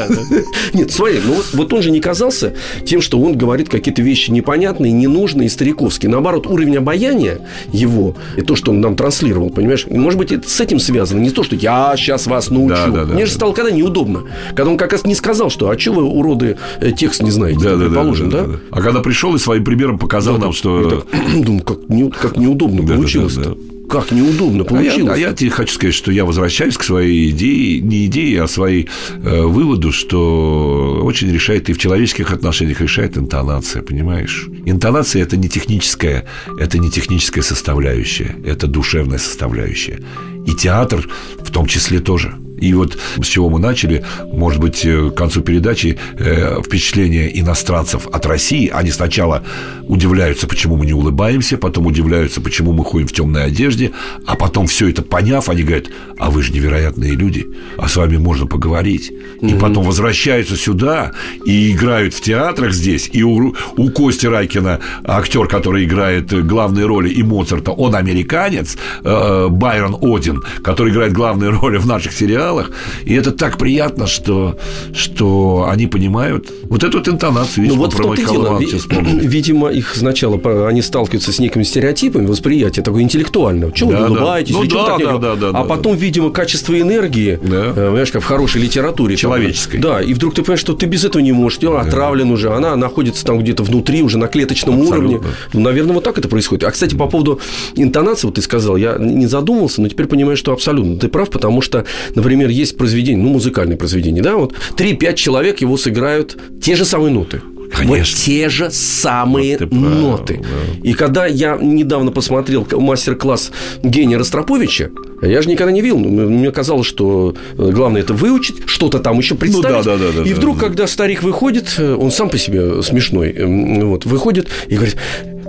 [0.73, 2.55] Нет, смотри, ну вот, он же не казался стеснялся
[2.85, 6.11] тем, что он говорит какие-то вещи непонятные, ненужные стариковские.
[6.11, 7.41] Наоборот, уровень обаяния
[7.73, 11.21] его и то, что он нам транслировал, понимаешь, может быть, это с этим связано.
[11.21, 12.75] Не то, что я сейчас вас научу.
[12.75, 14.23] Да, да, да, Мне же стало когда неудобно.
[14.55, 17.61] Когда он как раз не сказал, что а что вы, уроды, э, текст не знаете,
[17.61, 18.53] да, предположим, да, да, да?
[18.55, 18.59] да?
[18.71, 21.05] А когда пришел и своим примером показал да, нам, что...
[21.05, 21.07] Так,
[21.45, 23.43] думаю, как, не, как неудобно да, получилось-то.
[23.43, 23.78] Да, да, да.
[23.89, 25.15] Как неудобно получилось.
[25.15, 28.43] А я, а я тебе хочу сказать, что я возвращаюсь к своей идее, не идее,
[28.43, 28.89] а своей
[29.23, 34.49] э, выводу, что очень решает и в человеческих отношениях решает интонация, понимаешь?
[34.67, 36.27] Интонация это не техническая,
[36.59, 40.01] это не техническая составляющая, это душевная составляющая.
[40.47, 41.09] И театр
[41.39, 42.35] в том числе тоже.
[42.61, 48.07] И вот с чего мы начали, может быть, э, к концу передачи э, впечатление иностранцев
[48.07, 48.71] от России.
[48.73, 49.43] Они сначала
[49.89, 53.93] удивляются, почему мы не улыбаемся, потом удивляются, почему мы ходим в темной одежде,
[54.27, 55.87] а потом все это поняв, они говорят,
[56.19, 57.47] а вы же невероятные люди,
[57.77, 59.13] а с вами можно поговорить.
[59.41, 61.13] И потом возвращаются сюда
[61.45, 63.09] и играют в театрах здесь.
[63.13, 69.49] И у, у Кости Райкина, актер, который играет главные роли, и Моцарта, он американец, э,
[69.49, 72.71] Байрон Один, который играет главные роли в наших сериалах, сериалах.
[73.05, 74.57] И это так приятно, что,
[74.95, 77.69] что они понимают вот эту вот интонацию.
[77.69, 78.61] Ну, вот про дело.
[78.91, 83.71] Видимо, их сначала они сталкиваются с некими стереотипами восприятия, такое интеллектуальное.
[83.73, 84.55] Чего да, вы улыбаетесь?
[84.55, 85.99] Ну, да, да, да, да, а да, потом, да.
[85.99, 87.73] видимо, качество энергии, да.
[87.77, 89.17] Э, понимаешь, как в хорошей литературе.
[89.17, 89.79] Человеческой.
[89.79, 91.59] да, и вдруг ты понимаешь, что ты без этого не можешь.
[91.63, 91.81] Он да.
[91.81, 95.17] отравлен уже, она находится там где-то внутри, уже на клеточном Абсолютно.
[95.17, 95.29] уровне.
[95.53, 96.65] Ну, наверное, вот так это происходит.
[96.65, 97.41] А, кстати, по поводу
[97.75, 101.61] интонации, вот ты сказал, я не задумывался, но теперь понимаю, что абсолютно ты прав, потому
[101.61, 101.85] что,
[102.15, 106.85] например, например, есть произведение, ну, музыкальное произведение, да, вот 3-5 человек его сыграют те же
[106.85, 107.43] самые ноты.
[107.71, 107.97] Конечно.
[107.99, 110.35] Вот те же самые вот ноты.
[110.35, 110.89] Прав, да.
[110.89, 113.51] И когда я недавно посмотрел мастер-класс
[113.83, 115.99] Гения Ростроповича, я же никогда не видел.
[115.99, 119.85] Мне казалось, что главное это выучить, что-то там еще представить.
[119.85, 123.37] Ну, да, да, да, и вдруг, да, когда старик выходит, он сам по себе смешной,
[123.83, 124.97] вот, выходит и говорит,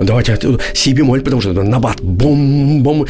[0.01, 0.37] Давайте
[0.73, 3.05] си бемоль, потому что набат, бум-бум,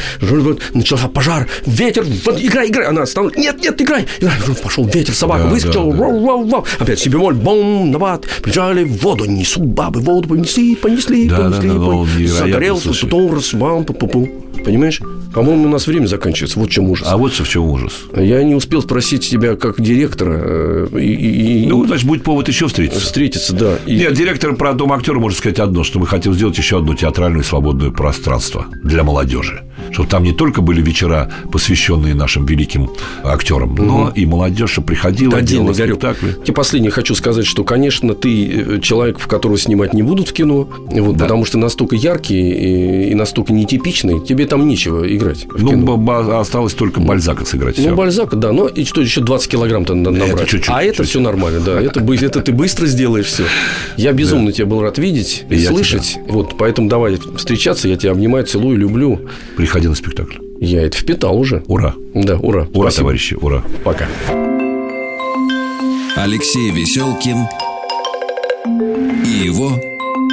[0.74, 2.88] начался пожар, ветер, вот, играй, играй.
[2.88, 4.34] Она стала, нет, нет, играй, играй.
[4.62, 6.04] Пошел ветер, собака да, выскочила, да, да.
[6.04, 6.64] Вау, вау, вау.
[6.78, 11.68] опять си бемоль, бум, набат, прибежали в воду, несут бабы, воду понесли, понесли, да, понесли,
[11.68, 12.26] да, да, понесли.
[12.26, 14.28] Загорелся, потом раз, бам, пу пу
[14.64, 15.00] Понимаешь?
[15.34, 16.58] По-моему, у нас время заканчивается.
[16.58, 17.06] Вот в чем ужас.
[17.10, 17.92] А вот в чем ужас.
[18.14, 20.40] Я не успел спросить тебя как директора.
[20.42, 23.00] Э, и, и, ну, значит, будет повод еще встретиться.
[23.00, 23.76] Встретиться, да.
[23.86, 23.96] И...
[23.96, 27.42] Нет, директор про дом актера может сказать одно, что мы хотим сделать еще одно театральное
[27.42, 29.62] свободное пространство для молодежи.
[29.90, 32.90] Чтобы там не только были вечера, посвященные нашим великим
[33.24, 33.82] актерам, угу.
[33.82, 36.36] но и молодежь приходила, да, делала спектакли.
[36.44, 40.32] Тебе последнее хочу сказать, что, конечно, ты э, человек, в которого снимать не будут в
[40.32, 41.24] кино, вот, да.
[41.24, 45.46] потому что настолько яркий и, и настолько нетипичный, тебе там нечего играть.
[45.56, 47.78] Ну, осталось только Бальзака сыграть.
[47.78, 48.52] Ну, Бальзака, да.
[48.52, 50.30] Но и что, еще 20 килограмм-то набрать.
[50.30, 51.10] Это чуть-чуть, а это чуть-чуть.
[51.10, 51.80] все нормально, да.
[51.80, 53.44] Это, это ты быстро сделаешь все.
[53.96, 54.52] Я безумно да.
[54.52, 56.14] тебя был рад видеть и, и слышать.
[56.14, 56.24] Тебя.
[56.28, 57.88] Вот, поэтому давай встречаться.
[57.88, 59.20] Я тебя обнимаю, целую, люблю.
[59.70, 60.38] Приходи на спектакль.
[60.60, 61.62] Я это впитал уже.
[61.68, 61.94] Ура.
[62.12, 62.62] Да, ура.
[62.74, 63.02] Ура, Спасибо.
[63.02, 63.62] товарищи, ура.
[63.84, 64.08] Пока.
[66.16, 67.46] Алексей Веселкин
[69.24, 69.80] и его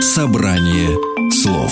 [0.02, 0.90] собрание
[1.30, 1.72] слов.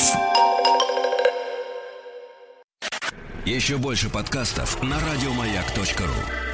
[3.45, 6.44] Еще больше подкастов на радиомаяк.ру